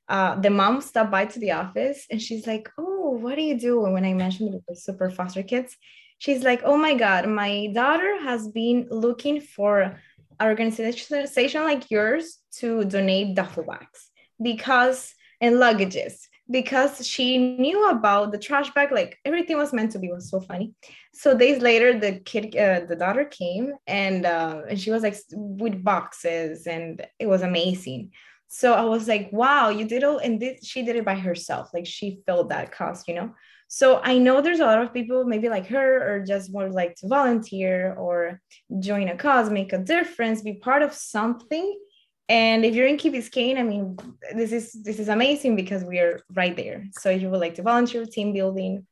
Uh, 0.07 0.35
the 0.35 0.49
mom 0.49 0.81
stopped 0.81 1.11
by 1.11 1.25
to 1.25 1.39
the 1.39 1.51
office 1.51 2.05
and 2.11 2.21
she's 2.21 2.45
like, 2.45 2.69
"Oh, 2.77 3.11
what 3.11 3.35
do 3.35 3.41
you 3.41 3.57
do?" 3.57 3.85
And 3.85 3.93
when 3.93 4.05
I 4.05 4.13
mentioned 4.13 4.53
was 4.67 4.83
super 4.83 5.09
foster 5.09 5.41
kids, 5.41 5.75
she's 6.19 6.43
like, 6.43 6.61
"Oh 6.63 6.77
my 6.77 6.93
God, 6.93 7.27
my 7.27 7.67
daughter 7.73 8.21
has 8.21 8.47
been 8.47 8.87
looking 8.91 9.41
for." 9.41 9.99
Organization 10.45 11.63
like 11.63 11.89
yours 11.91 12.39
to 12.59 12.83
donate 12.85 13.35
duffel 13.35 13.63
bags 13.63 14.09
because 14.41 15.13
and 15.39 15.55
luggages 15.55 16.13
because 16.49 17.07
she 17.07 17.37
knew 17.37 17.89
about 17.89 18.31
the 18.31 18.37
trash 18.37 18.71
bag 18.73 18.91
like 18.91 19.17
everything 19.25 19.57
was 19.57 19.71
meant 19.73 19.91
to 19.91 19.99
be 19.99 20.07
it 20.07 20.13
was 20.13 20.29
so 20.29 20.41
funny. 20.41 20.73
So 21.13 21.37
days 21.37 21.61
later 21.61 21.97
the 21.97 22.19
kid 22.19 22.55
uh, 22.55 22.81
the 22.87 22.95
daughter 22.95 23.25
came 23.25 23.73
and 23.87 24.25
uh, 24.25 24.61
and 24.69 24.79
she 24.79 24.91
was 24.91 25.03
like 25.03 25.15
with 25.33 25.83
boxes 25.83 26.67
and 26.67 27.05
it 27.19 27.27
was 27.27 27.41
amazing. 27.41 28.11
So 28.47 28.73
i 28.73 28.83
was 28.83 29.07
like 29.07 29.29
wow 29.31 29.69
you 29.69 29.85
did 29.87 30.03
all 30.03 30.17
and 30.17 30.39
this, 30.41 30.65
she 30.65 30.83
did 30.83 30.97
it 30.97 31.05
by 31.05 31.15
herself. 31.15 31.69
Like 31.73 31.87
she 31.87 32.21
filled 32.25 32.49
that 32.49 32.71
cost 32.71 33.07
you 33.07 33.15
know 33.15 33.33
so 33.73 34.01
I 34.03 34.17
know 34.17 34.41
there's 34.41 34.59
a 34.59 34.65
lot 34.65 34.81
of 34.81 34.93
people 34.93 35.23
maybe 35.23 35.47
like 35.47 35.65
her 35.67 35.89
or 36.05 36.25
just 36.25 36.51
would 36.51 36.73
like 36.73 36.97
to 36.97 37.07
volunteer 37.07 37.93
or 37.93 38.41
join 38.81 39.07
a 39.07 39.15
cause, 39.15 39.49
make 39.49 39.71
a 39.71 39.77
difference, 39.77 40.41
be 40.41 40.55
part 40.55 40.81
of 40.81 40.93
something. 40.93 41.79
And 42.27 42.65
if 42.65 42.75
you're 42.75 42.87
in 42.87 42.97
Key 42.97 43.11
Biscayne, 43.11 43.57
I 43.57 43.63
mean, 43.63 43.97
this 44.35 44.51
is 44.51 44.73
this 44.73 44.99
is 44.99 45.07
amazing 45.07 45.55
because 45.55 45.85
we 45.85 45.99
are 45.99 46.19
right 46.35 46.53
there. 46.53 46.83
So 46.99 47.09
if 47.11 47.21
you 47.21 47.29
would 47.29 47.39
like 47.39 47.55
to 47.55 47.61
volunteer, 47.61 48.05
team 48.05 48.33
building, 48.33 48.85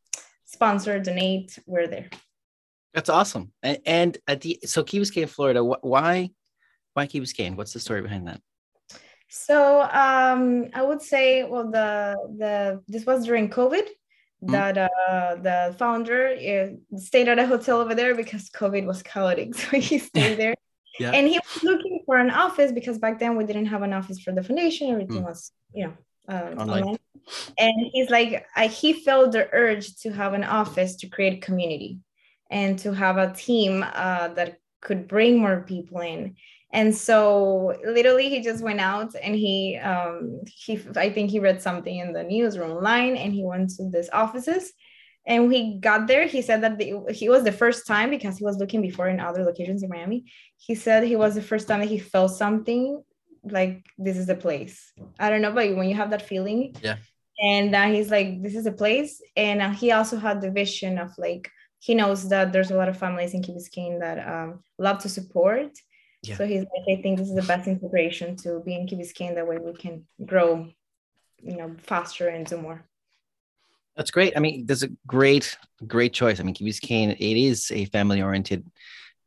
sponsor, 0.46 0.98
donate, 0.98 1.60
we're 1.66 1.88
there. 1.88 2.10
That's 2.94 3.10
awesome. 3.10 3.52
And, 3.62 3.80
and 3.86 4.18
at 4.30 4.40
the 4.40 4.60
so 4.64 4.86
Key 4.86 5.02
Biscayne, 5.02 5.28
Florida, 5.28 5.62
why 5.62 6.30
why 6.94 7.06
Key 7.06 7.20
Biscayne? 7.20 7.58
What's 7.58 7.74
the 7.74 7.82
story 7.82 8.02
behind 8.02 8.30
that? 8.30 8.40
So 9.28 9.82
um, 9.82 10.70
I 10.74 10.84
would 10.84 11.02
say, 11.02 11.44
well, 11.44 11.70
the 11.70 12.16
the 12.38 12.82
this 12.88 13.06
was 13.06 13.26
during 13.26 13.50
COVID. 13.50 13.86
That 14.42 14.78
uh, 14.78 15.36
the 15.36 15.76
founder 15.78 16.28
uh, 16.30 16.98
stayed 16.98 17.28
at 17.28 17.40
a 17.40 17.46
hotel 17.46 17.82
over 17.82 17.94
there 17.94 18.16
because 18.16 18.50
COVID 18.50 18.86
was 18.86 19.04
chaotic. 19.04 19.54
So 19.56 19.80
he 19.80 20.00
stayed 20.00 20.38
there. 20.38 20.56
yeah. 21.00 21.12
And 21.12 21.28
he 21.28 21.40
was 21.40 21.64
looking 21.64 22.02
for 22.06 22.18
an 22.18 22.30
office 22.30 22.72
because 22.72 22.98
back 22.98 23.20
then 23.20 23.36
we 23.36 23.46
didn't 23.46 23.68
have 23.68 23.82
an 23.82 23.94
office 23.94 24.20
for 24.20 24.32
the 24.32 24.44
foundation. 24.44 24.92
Everything 24.92 25.24
mm. 25.24 25.26
was, 25.26 25.52
you 25.74 25.88
know, 25.88 25.94
uh, 26.34 26.52
online. 26.58 26.84
online. 26.84 26.98
And 27.58 27.74
he's 27.92 28.10
like, 28.10 28.46
I, 28.56 28.68
he 28.68 28.94
felt 28.94 29.34
the 29.34 29.50
urge 29.52 29.96
to 30.02 30.12
have 30.12 30.34
an 30.34 30.44
office 30.44 30.96
to 30.98 31.08
create 31.08 31.42
community 31.42 32.00
and 32.50 32.80
to 32.80 32.94
have 32.94 33.18
a 33.18 33.34
team 33.34 33.86
uh, 33.94 34.30
that 34.30 34.60
could 34.82 35.08
bring 35.08 35.38
more 35.40 35.62
people 35.62 36.00
in 36.00 36.36
and 36.72 36.96
so 36.96 37.76
literally 37.84 38.30
he 38.30 38.42
just 38.42 38.64
went 38.64 38.80
out 38.80 39.14
and 39.22 39.36
he 39.36 39.78
um 39.78 40.42
he 40.46 40.80
i 40.96 41.10
think 41.10 41.30
he 41.32 41.40
read 41.40 41.62
something 41.62 41.98
in 41.98 42.14
the 42.14 42.24
newsroom 42.24 42.72
or 42.72 42.78
online 42.78 43.16
and 43.16 43.34
he 43.34 43.44
went 43.44 43.70
to 43.72 43.90
these 43.90 44.10
offices. 44.12 44.74
And 45.26 45.44
when 45.44 45.52
he 45.52 45.80
got 45.80 46.08
there 46.08 46.28
he 46.28 46.42
said 46.42 46.64
that 46.64 46.80
the, 46.80 46.94
he 47.12 47.30
was 47.30 47.44
the 47.44 47.52
first 47.52 47.86
time 47.86 48.10
because 48.10 48.38
he 48.38 48.46
was 48.46 48.58
looking 48.58 48.82
before 48.82 49.10
in 49.10 49.20
other 49.20 49.44
locations 49.44 49.84
in 49.84 49.90
miami 49.90 50.32
he 50.58 50.76
said 50.76 51.04
he 51.04 51.16
was 51.16 51.36
the 51.36 51.42
first 51.42 51.68
time 51.68 51.82
that 51.82 51.90
he 51.90 52.00
felt 52.00 52.32
something 52.32 53.04
like 53.44 53.86
this 53.98 54.18
is 54.18 54.28
the 54.28 54.36
place. 54.36 54.92
I 55.20 55.30
don't 55.30 55.42
know 55.42 55.52
but 55.52 55.76
when 55.76 55.90
you 55.90 55.96
have 55.96 56.12
that 56.12 56.28
feeling 56.28 56.76
yeah. 56.82 56.98
and 57.42 57.76
uh, 57.76 57.88
he's 57.88 58.10
like 58.10 58.42
this 58.42 58.56
is 58.56 58.64
the 58.64 58.72
place. 58.72 59.22
And 59.36 59.62
uh, 59.62 59.72
he 59.72 59.92
also 59.92 60.18
had 60.18 60.42
the 60.42 60.52
vision 60.52 60.98
of 60.98 61.12
like 61.18 61.50
he 61.80 61.96
knows 61.96 62.30
that 62.30 62.52
there's 62.52 62.72
a 62.72 62.76
lot 62.76 62.90
of 62.90 62.98
families 62.98 63.34
in 63.34 63.42
Key 63.42 63.54
Biscayne 63.54 64.00
that 64.00 64.18
um, 64.28 64.64
love 64.78 65.00
to 65.00 65.10
support 65.10 65.72
yeah. 66.22 66.36
So 66.36 66.46
he's 66.46 66.62
like, 66.62 67.00
I 67.00 67.02
think 67.02 67.18
this 67.18 67.30
is 67.30 67.36
the 67.36 67.42
best 67.44 67.68
integration 67.68 68.36
to 68.38 68.62
be 68.66 68.76
in 68.76 68.88
Biscayne. 68.88 69.36
That 69.36 69.48
way 69.48 69.58
we 69.58 69.74
can 69.74 70.06
grow, 70.26 70.68
you 71.42 71.58
know, 71.58 71.76
faster 71.84 72.28
and 72.28 72.46
do 72.46 72.58
more. 72.58 72.84
That's 73.96 74.12
great. 74.12 74.34
I 74.36 74.40
mean, 74.40 74.66
that's 74.66 74.84
a 74.84 74.90
great, 75.08 75.58
great 75.86 76.14
choice. 76.14 76.40
I 76.40 76.44
mean, 76.44 76.56
Biscayne, 76.56 77.12
it 77.12 77.42
is 77.42 77.70
a 77.72 77.86
family-oriented 77.86 78.66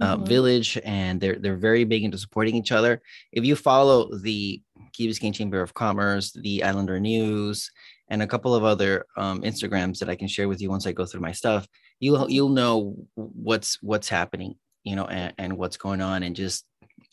uh, 0.01 0.17
mm-hmm. 0.17 0.25
village, 0.25 0.79
and 0.85 1.21
they're 1.21 1.37
they're 1.37 1.57
very 1.57 1.85
big 1.85 2.05
into 2.05 2.19
supporting 2.19 2.57
each 2.57 2.73
other. 2.73 3.03
If 3.33 3.45
you 3.45 3.55
follow 3.55 4.17
the 4.19 4.63
Biscayne 4.99 5.35
Chamber 5.35 5.61
of 5.61 5.75
Commerce, 5.75 6.33
the 6.33 6.65
Islander 6.65 6.99
News, 7.01 7.71
and 8.09 8.23
a 8.23 8.27
couple 8.27 8.55
of 8.55 8.65
other 8.65 9.07
um, 9.17 9.43
Instagrams 9.43 9.99
that 9.99 10.09
I 10.09 10.17
can 10.17 10.29
share 10.29 10.49
with 10.49 10.61
you 10.61 10.71
once 10.71 10.87
I 10.87 10.93
go 10.93 11.07
through 11.07 11.21
my 11.21 11.33
stuff, 11.33 11.67
you'll 12.01 12.31
you'll 12.31 12.49
know 12.49 12.97
what's 13.15 13.79
what's 13.83 14.09
happening, 14.09 14.55
you 14.85 14.97
know, 14.97 15.07
and, 15.07 15.35
and 15.39 15.59
what's 15.59 15.77
going 15.77 16.01
on, 16.01 16.23
and 16.23 16.35
just 16.35 16.65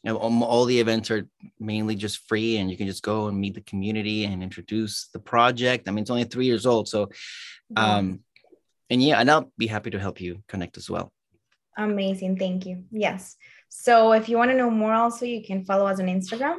you 0.03 0.12
know, 0.12 0.17
all 0.17 0.65
the 0.65 0.79
events 0.79 1.12
are 1.12 1.27
mainly 1.59 1.95
just 1.95 2.27
free 2.27 2.57
and 2.57 2.71
you 2.71 2.77
can 2.77 2.88
just 2.88 3.03
go 3.03 3.27
and 3.27 3.39
meet 3.39 3.53
the 3.53 3.62
community 3.62 4.25
and 4.25 4.41
introduce 4.41 5.07
the 5.07 5.19
project. 5.19 5.88
I 5.88 5.91
mean 5.91 6.03
it's 6.03 6.09
only 6.09 6.23
three 6.23 6.45
years 6.45 6.65
old 6.65 6.88
so 6.88 7.09
um 7.75 8.21
and 8.89 9.03
yeah 9.03 9.19
and 9.19 9.29
i'll 9.29 9.51
be 9.57 9.67
happy 9.67 9.91
to 9.91 9.99
help 9.99 10.21
you 10.21 10.41
connect 10.47 10.77
as 10.77 10.89
well. 10.89 11.12
Amazing. 11.77 12.38
Thank 12.38 12.65
you. 12.65 12.83
Yes. 12.91 13.35
So 13.69 14.13
if 14.13 14.29
you 14.29 14.38
want 14.38 14.51
to 14.51 14.57
know 14.57 14.69
more 14.69 14.93
also 14.93 15.25
you 15.25 15.43
can 15.43 15.65
follow 15.65 15.85
us 15.85 15.99
on 15.99 16.07
instagram 16.07 16.57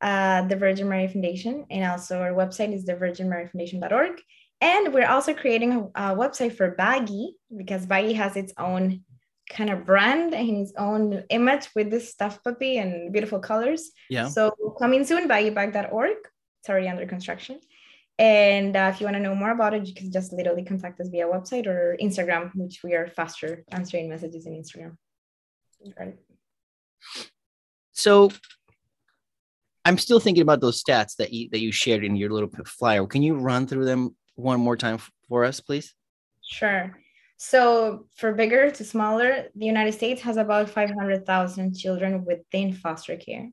uh, 0.00 0.42
the 0.48 0.56
virgin 0.56 0.88
mary 0.88 1.08
foundation 1.08 1.66
and 1.70 1.84
also 1.84 2.20
our 2.20 2.32
website 2.32 2.74
is 2.74 2.84
the 2.84 2.96
virgin 2.96 3.28
mary 3.28 3.46
foundation.org 3.46 4.20
and 4.60 4.94
we're 4.94 5.08
also 5.08 5.34
creating 5.34 5.72
a, 5.72 6.12
a 6.12 6.16
website 6.16 6.56
for 6.56 6.70
baggy 6.70 7.36
because 7.56 7.84
baggy 7.86 8.14
has 8.14 8.36
its 8.36 8.52
own 8.58 9.02
kind 9.48 9.70
of 9.70 9.84
brand 9.84 10.34
and 10.34 10.48
his 10.48 10.72
own 10.78 11.24
image 11.30 11.68
with 11.74 11.90
this 11.90 12.10
stuffed 12.10 12.42
puppy 12.44 12.78
and 12.78 13.12
beautiful 13.12 13.38
colors. 13.38 13.90
Yeah. 14.08 14.28
So 14.28 14.52
coming 14.78 15.04
soon, 15.04 15.28
baggybag.org. 15.28 16.16
It's 16.60 16.68
already 16.68 16.88
under 16.88 17.06
construction. 17.06 17.60
And 18.18 18.76
uh, 18.76 18.90
if 18.92 19.00
you 19.00 19.06
want 19.06 19.16
to 19.16 19.22
know 19.22 19.34
more 19.34 19.50
about 19.50 19.74
it, 19.74 19.86
you 19.86 19.94
can 19.94 20.12
just 20.12 20.32
literally 20.32 20.64
contact 20.64 21.00
us 21.00 21.08
via 21.08 21.26
website 21.26 21.66
or 21.66 21.96
Instagram, 22.00 22.50
which 22.54 22.80
we 22.84 22.94
are 22.94 23.08
faster 23.08 23.64
answering 23.72 24.08
messages 24.08 24.46
in 24.46 24.52
Instagram. 24.52 24.96
Right. 25.98 26.16
So 27.92 28.30
I'm 29.84 29.98
still 29.98 30.20
thinking 30.20 30.42
about 30.42 30.60
those 30.60 30.82
stats 30.82 31.16
that 31.16 31.32
you 31.32 31.48
that 31.50 31.60
you 31.60 31.72
shared 31.72 32.04
in 32.04 32.14
your 32.14 32.30
little 32.30 32.50
flyer. 32.64 33.06
Can 33.06 33.22
you 33.22 33.34
run 33.34 33.66
through 33.66 33.86
them 33.86 34.14
one 34.36 34.60
more 34.60 34.76
time 34.76 34.98
for 35.28 35.44
us, 35.44 35.60
please? 35.60 35.94
Sure. 36.42 36.94
So, 37.44 38.06
for 38.14 38.32
bigger 38.34 38.70
to 38.70 38.84
smaller, 38.84 39.48
the 39.56 39.66
United 39.66 39.94
States 39.94 40.22
has 40.22 40.36
about 40.36 40.70
500,000 40.70 41.74
children 41.74 42.24
within 42.24 42.72
foster 42.72 43.16
care. 43.16 43.50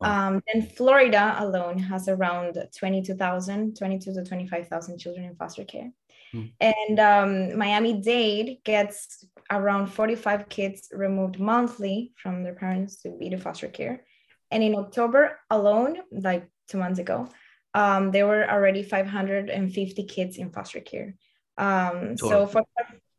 Um, 0.00 0.42
and 0.54 0.72
Florida 0.72 1.36
alone 1.38 1.78
has 1.80 2.08
around 2.08 2.56
22,000, 2.74 3.76
22 3.76 4.14
to 4.14 4.24
25,000 4.24 4.98
children 4.98 5.26
in 5.26 5.36
foster 5.36 5.64
care. 5.64 5.92
Hmm. 6.32 6.44
And 6.60 6.98
um, 6.98 7.58
Miami 7.58 8.00
Dade 8.00 8.64
gets 8.64 9.22
around 9.50 9.88
45 9.88 10.48
kids 10.48 10.88
removed 10.90 11.38
monthly 11.38 12.14
from 12.16 12.42
their 12.42 12.54
parents 12.54 13.02
to 13.02 13.10
be 13.10 13.28
to 13.28 13.36
foster 13.36 13.68
care. 13.68 14.02
And 14.50 14.62
in 14.62 14.74
October 14.74 15.38
alone, 15.50 15.98
like 16.10 16.48
two 16.68 16.78
months 16.78 16.98
ago, 16.98 17.28
um, 17.74 18.12
there 18.12 18.26
were 18.26 18.50
already 18.50 18.82
550 18.82 20.04
kids 20.04 20.38
in 20.38 20.50
foster 20.52 20.80
care. 20.80 21.16
Um, 21.58 22.16
so 22.16 22.46
for 22.46 22.64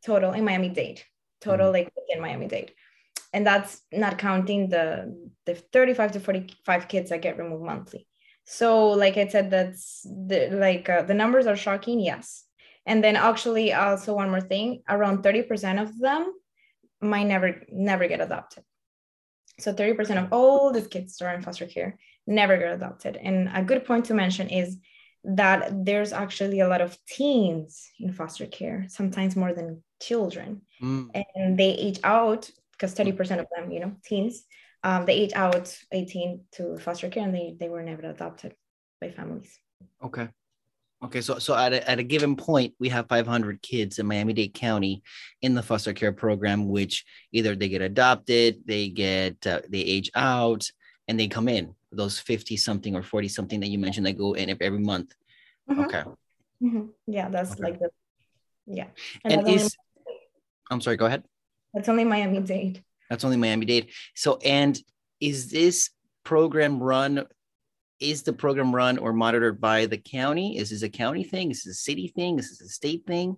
total 0.04 0.32
in 0.32 0.44
Miami 0.44 0.68
Dade, 0.68 1.02
total 1.40 1.66
mm-hmm. 1.66 1.74
like 1.74 1.92
in 2.08 2.20
Miami 2.20 2.48
Dade. 2.48 2.72
And 3.32 3.46
that's 3.46 3.80
not 3.92 4.18
counting 4.18 4.68
the 4.68 5.30
the 5.46 5.54
35 5.54 6.12
to 6.12 6.20
45 6.20 6.88
kids 6.88 7.10
that 7.10 7.22
get 7.22 7.38
removed 7.38 7.64
monthly. 7.64 8.06
So 8.44 8.88
like 8.90 9.16
I 9.16 9.28
said, 9.28 9.50
that's 9.50 10.02
the 10.02 10.48
like 10.50 10.88
uh, 10.88 11.02
the 11.02 11.14
numbers 11.14 11.46
are 11.46 11.56
shocking, 11.56 12.00
yes. 12.00 12.44
And 12.84 13.02
then 13.02 13.16
actually 13.16 13.72
also 13.72 14.14
one 14.14 14.30
more 14.30 14.40
thing, 14.40 14.82
around 14.88 15.22
30% 15.22 15.80
of 15.80 15.96
them 15.98 16.32
might 17.00 17.26
never 17.26 17.62
never 17.70 18.08
get 18.08 18.20
adopted. 18.20 18.64
So 19.60 19.72
30% 19.72 20.24
of 20.24 20.32
all 20.32 20.72
these 20.72 20.88
kids 20.88 21.16
who 21.18 21.26
are 21.26 21.34
in 21.34 21.42
foster 21.42 21.66
care 21.66 21.98
never 22.26 22.56
get 22.56 22.72
adopted. 22.72 23.16
And 23.16 23.50
a 23.54 23.62
good 23.62 23.84
point 23.84 24.06
to 24.06 24.14
mention 24.14 24.48
is 24.48 24.78
that 25.24 25.84
there's 25.84 26.12
actually 26.12 26.60
a 26.60 26.68
lot 26.68 26.80
of 26.80 26.98
teens 27.06 27.88
in 28.00 28.12
foster 28.12 28.46
care, 28.46 28.86
sometimes 28.88 29.36
more 29.36 29.52
than 29.52 29.82
children. 30.02 30.62
Mm. 30.82 31.10
And 31.34 31.58
they 31.58 31.70
age 31.70 32.00
out 32.04 32.50
because 32.72 32.94
30% 32.94 33.40
of 33.40 33.46
them, 33.54 33.70
you 33.70 33.80
know, 33.80 33.92
teens, 34.04 34.44
um, 34.82 35.06
they 35.06 35.14
age 35.14 35.32
out 35.34 35.76
18 35.92 36.40
to 36.52 36.78
foster 36.78 37.08
care 37.08 37.24
and 37.24 37.34
they, 37.34 37.54
they 37.58 37.68
were 37.68 37.82
never 37.82 38.02
adopted 38.02 38.54
by 39.00 39.10
families. 39.10 39.58
Okay. 40.02 40.28
Okay, 41.04 41.20
so 41.20 41.40
so 41.40 41.56
at 41.56 41.72
a, 41.72 41.90
at 41.90 41.98
a 41.98 42.04
given 42.04 42.36
point, 42.36 42.74
we 42.78 42.88
have 42.90 43.08
500 43.08 43.60
kids 43.60 43.98
in 43.98 44.06
Miami-Dade 44.06 44.54
County 44.54 45.02
in 45.40 45.52
the 45.52 45.62
foster 45.62 45.92
care 45.92 46.12
program, 46.12 46.68
which 46.68 47.04
either 47.32 47.56
they 47.56 47.68
get 47.68 47.82
adopted, 47.82 48.62
they 48.66 48.88
get 48.88 49.44
uh, 49.44 49.62
they 49.68 49.80
age 49.80 50.12
out, 50.14 50.70
and 51.08 51.18
they 51.18 51.28
come 51.28 51.48
in 51.48 51.74
those 51.92 52.18
50 52.18 52.56
something 52.56 52.96
or 52.96 53.02
40 53.02 53.28
something 53.28 53.60
that 53.60 53.68
you 53.68 53.78
mentioned 53.78 54.06
that 54.06 54.18
go 54.18 54.32
in 54.32 54.50
every 54.50 54.78
month 54.78 55.14
mm-hmm. 55.70 55.80
okay 55.80 56.02
mm-hmm. 56.62 56.86
yeah 57.06 57.28
that's 57.28 57.52
okay. 57.52 57.62
like 57.62 57.78
the 57.78 57.90
yeah 58.66 58.86
and, 59.24 59.40
and 59.40 59.48
is 59.48 59.76
i'm 60.72 60.80
sorry 60.80 60.96
go 60.96 61.06
ahead. 61.06 61.24
That's 61.74 61.88
only 61.88 62.04
miami-dade 62.04 62.82
that's 63.08 63.24
only 63.24 63.36
miami-dade 63.36 63.90
so 64.14 64.38
and 64.44 64.78
is 65.20 65.50
this 65.50 65.90
program 66.24 66.82
run 66.82 67.24
is 68.02 68.22
the 68.24 68.32
program 68.32 68.74
run 68.74 68.98
or 68.98 69.12
monitored 69.12 69.60
by 69.60 69.86
the 69.86 69.96
county? 69.96 70.58
Is 70.58 70.70
this 70.70 70.82
a 70.82 70.88
county 70.88 71.22
thing? 71.22 71.50
Is 71.52 71.62
this 71.62 71.78
a 71.78 71.82
city 71.82 72.08
thing? 72.08 72.38
Is 72.38 72.50
this 72.50 72.60
a 72.60 72.68
state 72.68 73.06
thing? 73.06 73.36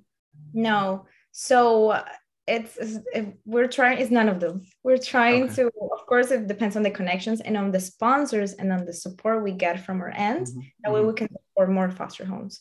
No. 0.54 1.06
So 1.32 2.02
it's, 2.46 2.76
it's 2.78 3.36
we're 3.44 3.68
trying 3.68 3.98
it's 3.98 4.10
none 4.10 4.28
of 4.28 4.40
them. 4.40 4.62
we're 4.82 4.98
trying 4.98 5.44
okay. 5.44 5.54
to 5.54 5.66
of 5.92 6.06
course 6.06 6.30
it 6.30 6.46
depends 6.46 6.76
on 6.76 6.82
the 6.82 6.90
connections 6.90 7.40
and 7.40 7.56
on 7.56 7.70
the 7.70 7.80
sponsors 7.80 8.52
and 8.54 8.70
on 8.72 8.84
the 8.84 8.92
support 8.92 9.42
we 9.42 9.52
get 9.52 9.84
from 9.84 10.00
our 10.00 10.12
ends. 10.14 10.50
Mm-hmm. 10.50 10.60
that 10.82 10.92
way 10.92 11.00
mm-hmm. 11.00 11.08
we 11.08 11.14
can 11.14 11.28
support 11.28 11.70
more 11.70 11.90
foster 11.90 12.24
homes 12.24 12.60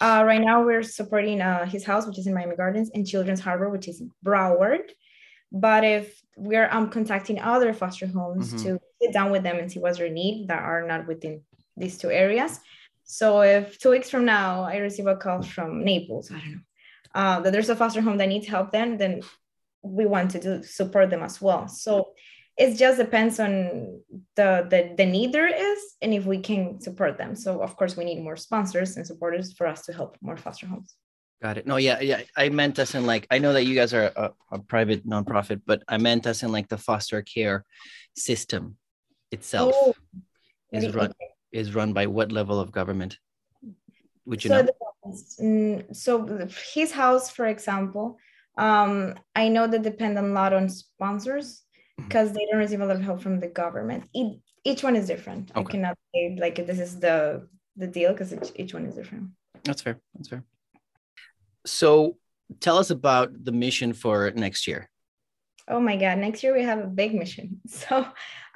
uh, 0.00 0.22
right 0.26 0.40
now 0.40 0.64
we're 0.64 0.82
supporting 0.82 1.40
uh, 1.40 1.66
his 1.66 1.84
house 1.84 2.06
which 2.06 2.18
is 2.18 2.26
in 2.26 2.34
miami 2.34 2.56
gardens 2.56 2.90
and 2.94 3.06
children's 3.06 3.40
harbor 3.40 3.68
which 3.68 3.88
is 3.88 4.02
broward. 4.24 4.90
But 5.52 5.84
if 5.84 6.22
we're 6.36 6.68
um, 6.70 6.90
contacting 6.90 7.40
other 7.40 7.72
foster 7.74 8.06
homes 8.06 8.54
mm-hmm. 8.54 8.62
to 8.64 8.80
sit 9.02 9.12
down 9.12 9.30
with 9.32 9.42
them 9.42 9.58
and 9.58 9.70
see 9.70 9.80
what's 9.80 9.98
their 9.98 10.08
need 10.08 10.48
that 10.48 10.62
are 10.62 10.86
not 10.86 11.06
within 11.06 11.42
these 11.76 11.98
two 11.98 12.10
areas. 12.10 12.60
So 13.04 13.40
if 13.40 13.78
two 13.78 13.90
weeks 13.90 14.10
from 14.10 14.24
now 14.24 14.62
i 14.62 14.76
receive 14.76 15.06
a 15.06 15.16
call 15.16 15.42
from 15.42 15.84
naples 15.84 16.30
i 16.30 16.38
don't 16.38 16.52
know 16.52 16.60
uh, 17.14 17.40
that 17.40 17.52
there's 17.52 17.68
a 17.68 17.74
foster 17.74 18.00
home 18.00 18.18
that 18.18 18.28
needs 18.28 18.46
help 18.46 18.70
then 18.70 18.96
then 18.96 19.22
we 19.82 20.06
want 20.06 20.30
to 20.32 20.40
do 20.40 20.62
support 20.62 21.10
them 21.10 21.22
as 21.22 21.40
well. 21.40 21.68
So 21.68 22.12
it 22.56 22.76
just 22.76 22.98
depends 22.98 23.40
on 23.40 24.00
the, 24.36 24.66
the 24.68 24.94
the 24.96 25.06
need 25.06 25.32
there 25.32 25.48
is 25.48 25.78
and 26.02 26.12
if 26.12 26.26
we 26.26 26.38
can 26.38 26.80
support 26.80 27.16
them. 27.18 27.34
So 27.34 27.62
of 27.62 27.76
course 27.76 27.96
we 27.96 28.04
need 28.04 28.22
more 28.22 28.36
sponsors 28.36 28.96
and 28.96 29.06
supporters 29.06 29.52
for 29.52 29.66
us 29.66 29.82
to 29.86 29.92
help 29.92 30.16
more 30.20 30.36
foster 30.36 30.66
homes. 30.66 30.94
Got 31.42 31.58
it. 31.58 31.66
No 31.66 31.76
yeah 31.76 32.00
yeah. 32.00 32.22
I 32.36 32.50
meant 32.50 32.78
us 32.78 32.94
in 32.94 33.06
like 33.06 33.26
i 33.30 33.38
know 33.38 33.54
that 33.54 33.64
you 33.64 33.74
guys 33.74 33.94
are 33.94 34.12
a, 34.14 34.32
a 34.52 34.58
private 34.58 35.06
nonprofit 35.06 35.62
but 35.64 35.82
i 35.88 35.96
meant 35.96 36.26
us 36.26 36.42
in 36.42 36.52
like 36.52 36.68
the 36.68 36.76
foster 36.76 37.22
care 37.22 37.64
system 38.14 38.76
itself 39.30 39.74
oh, 39.74 39.94
is 40.72 40.94
run 40.94 41.12
is 41.52 41.74
run 41.74 41.92
by 41.92 42.06
what 42.06 42.32
level 42.32 42.60
of 42.60 42.72
government? 42.72 43.18
Would 44.26 44.44
you 44.44 44.48
so 44.48 44.62
know? 44.62 44.68
the, 45.08 45.94
so 45.94 46.48
his 46.72 46.92
house, 46.92 47.30
for 47.30 47.46
example, 47.46 48.18
um, 48.58 49.14
I 49.34 49.48
know 49.48 49.66
that 49.66 49.82
depend 49.82 50.18
a 50.18 50.22
lot 50.22 50.52
on 50.52 50.68
sponsors 50.68 51.62
because 52.02 52.28
mm-hmm. 52.28 52.36
they 52.36 52.46
don't 52.50 52.58
receive 52.58 52.80
a 52.80 52.86
lot 52.86 52.96
of 52.96 53.02
help 53.02 53.20
from 53.20 53.40
the 53.40 53.48
government. 53.48 54.04
It, 54.14 54.38
each 54.64 54.82
one 54.82 54.96
is 54.96 55.06
different. 55.06 55.50
Okay. 55.50 55.60
I 55.60 55.70
cannot 55.70 55.98
say 56.14 56.36
like 56.38 56.56
this 56.66 56.80
is 56.80 56.98
the 56.98 57.48
the 57.76 57.86
deal 57.86 58.12
because 58.12 58.34
each 58.56 58.74
one 58.74 58.86
is 58.86 58.94
different. 58.94 59.30
That's 59.64 59.82
fair. 59.82 59.98
That's 60.14 60.28
fair. 60.28 60.44
So 61.66 62.16
tell 62.60 62.78
us 62.78 62.90
about 62.90 63.44
the 63.44 63.52
mission 63.52 63.92
for 63.92 64.30
next 64.32 64.66
year. 64.66 64.90
Oh 65.68 65.80
my 65.80 65.96
God, 65.96 66.18
next 66.18 66.42
year 66.42 66.52
we 66.52 66.62
have 66.64 66.80
a 66.80 66.86
big 66.86 67.14
mission. 67.14 67.60
So, 67.68 68.06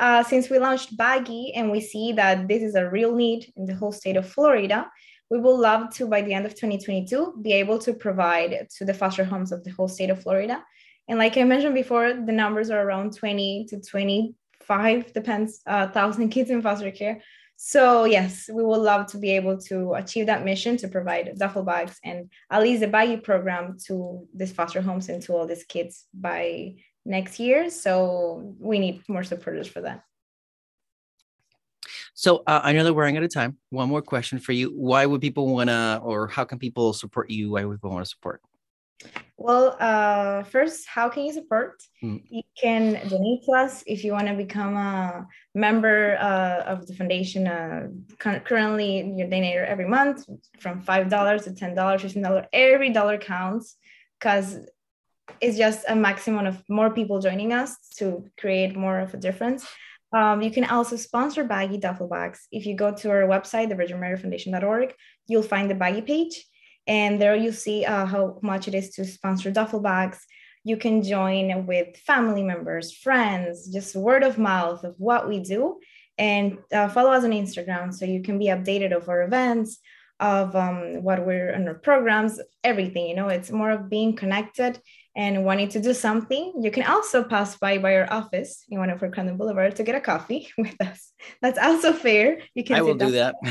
uh, 0.01 0.25
since 0.25 0.51
we 0.51 0.59
launched 0.59 0.97
Baggy 0.97 1.53
and 1.55 1.71
we 1.71 1.81
see 1.81 2.13
that 2.13 2.49
this 2.49 2.63
is 2.63 2.75
a 2.75 2.91
real 2.91 3.15
need 3.15 3.53
in 3.57 3.65
the 3.67 3.75
whole 3.75 3.93
state 3.93 4.17
of 4.17 4.29
Florida, 4.29 4.91
we 5.31 5.39
would 5.39 5.61
love 5.61 5.95
to, 5.95 6.07
by 6.07 6.23
the 6.23 6.35
end 6.35 6.47
of 6.47 6.55
2022, 6.55 7.39
be 7.43 7.53
able 7.53 7.79
to 7.79 7.95
provide 7.95 8.67
to 8.77 8.85
the 8.85 8.93
foster 8.93 9.25
homes 9.25 9.53
of 9.53 9.63
the 9.63 9.71
whole 9.71 9.89
state 9.89 10.11
of 10.11 10.21
Florida. 10.23 10.65
And 11.09 11.19
like 11.19 11.37
I 11.37 11.45
mentioned 11.45 11.75
before, 11.75 12.15
the 12.15 12.33
numbers 12.33 12.71
are 12.71 12.81
around 12.81 13.17
20 13.17 13.67
to 13.69 13.81
25, 13.81 15.13
depends, 15.13 15.61
uh, 15.67 15.89
thousand 15.89 16.31
kids 16.31 16.51
in 16.51 16.63
foster 16.63 16.91
care. 16.91 17.21
So 17.57 18.05
yes, 18.05 18.49
we 18.53 18.65
would 18.65 18.79
love 18.81 19.07
to 19.09 19.19
be 19.19 19.31
able 19.31 19.59
to 19.63 19.95
achieve 19.95 20.27
that 20.27 20.45
mission 20.45 20.77
to 20.79 20.89
provide 20.89 21.39
duffel 21.39 21.63
bags 21.63 21.99
and 22.03 22.31
at 22.51 22.63
least 22.63 22.83
a 22.83 22.89
baggy 22.89 23.17
program 23.17 23.77
to 23.87 24.27
these 24.35 24.53
foster 24.53 24.81
homes 24.81 25.09
and 25.09 25.23
to 25.23 25.35
all 25.35 25.47
these 25.47 25.65
kids 25.65 26.07
by 26.13 26.75
next 27.05 27.39
year. 27.39 27.71
So 27.71 28.55
we 28.59 28.79
need 28.79 29.03
more 29.09 29.25
supporters 29.25 29.69
for 29.69 29.83
that. 29.83 30.03
So 32.15 32.43
uh, 32.47 32.61
I 32.63 32.73
know 32.73 32.85
that 32.85 32.95
we're 32.95 33.03
running 33.03 33.19
out 33.19 33.25
of 33.25 33.35
time. 33.35 33.59
One 33.71 33.89
more 33.89 34.03
question 34.03 34.39
for 34.39 34.53
you: 34.53 34.69
Why 34.69 35.05
would 35.05 35.21
people 35.21 35.53
want 35.53 35.69
to, 35.69 36.01
or 36.03 36.29
how 36.29 36.45
can 36.45 36.59
people 36.59 36.93
support 36.93 37.29
you? 37.29 37.51
Why 37.51 37.65
would 37.65 37.79
people 37.79 37.91
want 37.91 38.05
to 38.05 38.11
support? 38.11 38.41
Well, 39.37 39.77
uh, 39.79 40.45
first, 40.45 40.87
how 40.87 41.09
can 41.09 41.25
you 41.25 41.33
support? 41.33 41.83
Mm. 42.03 42.23
You 42.31 42.43
can 42.61 42.93
donate 43.09 43.45
to 43.45 43.53
us 43.53 43.83
if 43.87 44.05
you 44.05 44.13
want 44.13 44.29
to 44.29 44.35
become 44.35 44.77
a 44.77 45.27
member 45.55 46.17
uh, 46.19 46.63
of 46.67 46.87
the 46.87 46.95
foundation. 46.95 47.47
Uh, 47.47 47.89
currently, 48.19 49.13
you're 49.17 49.65
every 49.65 49.89
month 49.89 50.25
from 50.61 50.81
five 50.81 51.09
dollars 51.11 51.45
to 51.45 51.53
ten 51.53 51.75
dollars, 51.75 52.03
fifteen 52.03 52.23
dollars. 52.23 52.47
Every 52.53 52.91
dollar 52.91 53.19
counts 53.19 53.77
because 54.19 54.59
it's 55.41 55.59
just 55.59 55.85
a 55.89 55.97
maximum 55.97 56.47
of 56.47 56.63
more 56.69 56.91
people 56.91 57.21
joining 57.21 57.53
us 57.53 57.77
to 57.97 58.25
create 58.39 58.77
more 58.77 59.01
of 59.01 59.15
a 59.15 59.17
difference. 59.17 59.67
Um, 60.13 60.43
you 60.43 60.51
can 60.51 60.65
also 60.65 60.97
sponsor 60.97 61.45
Baggy 61.45 61.79
duffel 61.79 62.09
bags. 62.09 62.47
If 62.53 62.67
you 62.67 62.77
go 62.77 62.95
to 62.95 63.11
our 63.11 63.23
website, 63.23 63.71
thevirginmaryfoundation.org, 63.73 64.95
you'll 65.27 65.43
find 65.43 65.69
the 65.69 65.75
Baggy 65.75 66.03
page, 66.03 66.47
and 66.87 67.21
there 67.21 67.35
you'll 67.37 67.53
see 67.53 67.85
uh, 67.85 68.07
how 68.07 68.39
much 68.43 68.69
it 68.69 68.75
is 68.75 68.91
to 68.91 69.05
sponsor 69.05 69.51
duffel 69.51 69.81
bags. 69.81 70.25
You 70.65 70.77
can 70.77 71.03
join 71.03 71.67
with 71.67 71.97
family 71.99 72.43
members, 72.43 72.93
friends, 72.93 73.71
just 73.73 73.95
word 73.95 74.23
of 74.23 74.39
mouth 74.39 74.85
of 74.85 74.95
what 74.99 75.29
we 75.29 75.41
do, 75.41 75.79
and 76.17 76.59
uh, 76.73 76.89
follow 76.89 77.11
us 77.11 77.25
on 77.25 77.31
Instagram 77.31 77.93
so 77.93 78.05
you 78.05 78.23
can 78.23 78.39
be 78.39 78.47
updated 78.47 78.97
of 78.97 79.09
our 79.09 79.23
events, 79.23 79.79
of 80.21 80.57
um, 80.57 81.03
what 81.03 81.27
we're 81.27 81.51
in 81.51 81.69
our 81.69 81.75
programs, 81.75 82.41
everything. 82.63 83.09
You 83.09 83.17
know, 83.17 83.29
it's 83.29 83.51
more 83.51 83.71
of 83.71 83.91
being 83.91 84.17
connected 84.17 84.81
and 85.17 85.45
wanting 85.45 85.69
to 85.69 85.81
do 85.81 85.95
something, 85.95 86.55
you 86.61 86.71
can 86.71 86.85
also 86.85 87.23
pass 87.23 87.57
by 87.57 87.79
by 87.79 87.97
our 87.97 88.13
office 88.13 88.65
in 88.69 88.79
one 88.79 88.91
of 88.91 89.03
our 89.03 89.09
Crandon 89.09 89.37
Boulevard 89.37 89.77
to 89.77 89.85
get 89.85 89.95
a 89.95 90.01
coffee 90.01 90.49
with 90.59 90.75
us. 90.81 91.13
That's 91.41 91.59
also 91.59 91.93
fair. 91.93 92.41
You 92.55 92.65
can. 92.65 92.77
I 92.77 92.83
will 92.83 92.95
do 92.95 93.13
that. 93.13 93.37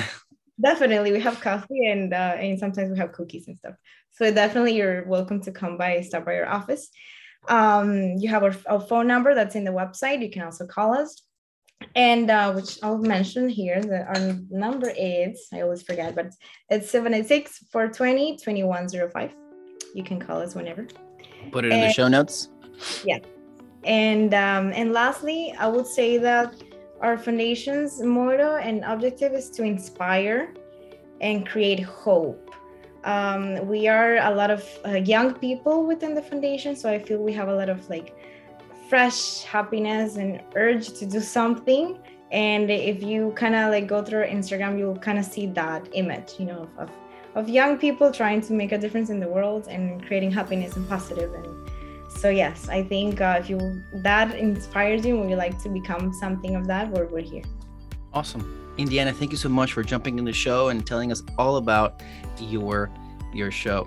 definitely, 0.60 1.12
we 1.12 1.20
have 1.20 1.40
coffee 1.42 1.88
and 1.88 2.14
uh, 2.14 2.36
and 2.40 2.60
sometimes 2.60 2.92
we 2.92 2.98
have 2.98 3.12
cookies 3.12 3.48
and 3.48 3.58
stuff. 3.58 3.76
So 4.12 4.32
definitely, 4.32 4.76
you're 4.76 5.06
welcome 5.06 5.42
to 5.42 5.52
come 5.52 5.78
by, 5.78 6.02
stop 6.02 6.26
by 6.26 6.36
our 6.36 6.48
office. 6.48 6.90
Um, 7.48 8.16
you 8.18 8.30
have 8.30 8.44
our, 8.44 8.56
our 8.68 8.80
phone 8.80 9.08
number 9.08 9.36
that's 9.36 9.56
in 9.56 9.64
the 9.64 9.72
website. 9.72 10.22
You 10.22 10.30
can 10.30 10.44
also 10.44 10.66
call 10.66 10.94
us 10.94 11.24
and 11.96 12.30
uh, 12.30 12.54
which 12.54 12.80
I'll 12.84 12.98
mention 12.98 13.50
here 13.50 13.82
that 13.82 14.08
our 14.08 14.36
number 14.50 14.92
is 14.98 15.48
I 15.54 15.62
always 15.62 15.84
forget, 15.84 16.16
but 16.16 16.28
it's 16.70 16.90
786 16.90 17.66
420 17.72 18.38
2105. 18.38 19.36
You 19.94 20.04
can 20.04 20.20
call 20.20 20.42
us 20.42 20.56
whenever. 20.56 20.88
Put 21.52 21.66
it 21.66 21.72
in 21.72 21.82
the 21.82 21.92
show 21.92 22.08
notes. 22.08 22.50
Yeah. 23.06 23.20
And 23.84 24.34
um, 24.34 24.72
and 24.74 24.94
lastly, 24.94 25.54
I 25.60 25.68
would 25.68 25.86
say 25.86 26.18
that 26.18 26.56
our 27.04 27.18
foundation's 27.18 28.02
motto 28.02 28.56
and 28.56 28.84
objective 28.86 29.34
is 29.34 29.50
to 29.50 29.64
inspire 29.64 30.54
and 31.20 31.46
create 31.46 31.82
hope. 31.82 32.50
Um, 33.04 33.68
we 33.68 33.90
are 33.90 34.16
a 34.16 34.34
lot 34.34 34.50
of 34.50 34.64
uh, 34.86 34.92
young 34.92 35.34
people 35.34 35.86
within 35.86 36.16
the 36.16 36.22
foundation, 36.22 36.78
so 36.78 36.90
I 36.90 36.98
feel 36.98 37.20
we 37.20 37.34
have 37.34 37.50
a 37.50 37.54
lot 37.54 37.68
of 37.68 37.88
like 37.90 38.16
fresh 38.90 39.44
happiness 39.44 40.16
and 40.16 40.42
urge 40.56 40.94
to 41.00 41.06
do 41.06 41.20
something. 41.20 42.00
And 42.32 42.72
if 42.72 43.04
you 43.04 43.34
kind 43.36 43.54
of 43.54 43.70
like 43.72 43.86
go 43.86 44.02
through 44.02 44.26
Instagram, 44.28 44.80
you'll 44.80 44.98
kind 44.98 45.20
of 45.20 45.26
see 45.26 45.48
that 45.48 45.90
image, 45.92 46.36
you 46.40 46.46
know, 46.46 46.70
of, 46.78 46.90
of 47.36 47.50
young 47.50 47.78
people 47.78 48.14
trying 48.14 48.40
to 48.42 48.54
make 48.54 48.72
a 48.72 48.78
difference 48.78 49.10
in 49.10 49.20
the 49.20 49.28
world 49.28 49.68
and 49.68 50.06
creating 50.08 50.32
happiness 50.32 50.78
and 50.78 50.88
positive 50.88 51.34
and 51.34 51.63
so 52.24 52.30
yes 52.30 52.70
i 52.70 52.82
think 52.82 53.20
uh, 53.20 53.36
if 53.38 53.50
you 53.50 53.60
that 53.96 54.34
inspires 54.34 55.06
you 55.06 55.20
and 55.20 55.30
you 55.30 55.36
like 55.36 55.62
to 55.62 55.68
become 55.68 56.14
something 56.14 56.56
of 56.56 56.66
that 56.66 56.90
we're, 56.90 57.08
we're 57.08 57.30
here. 57.34 57.44
Awesome. 58.14 58.44
Indiana 58.78 59.12
thank 59.12 59.32
you 59.32 59.38
so 59.38 59.50
much 59.50 59.74
for 59.74 59.84
jumping 59.84 60.18
in 60.20 60.24
the 60.24 60.32
show 60.32 60.70
and 60.70 60.88
telling 60.88 61.12
us 61.12 61.22
all 61.38 61.58
about 61.58 62.02
your 62.40 62.90
your 63.34 63.52
show 63.52 63.80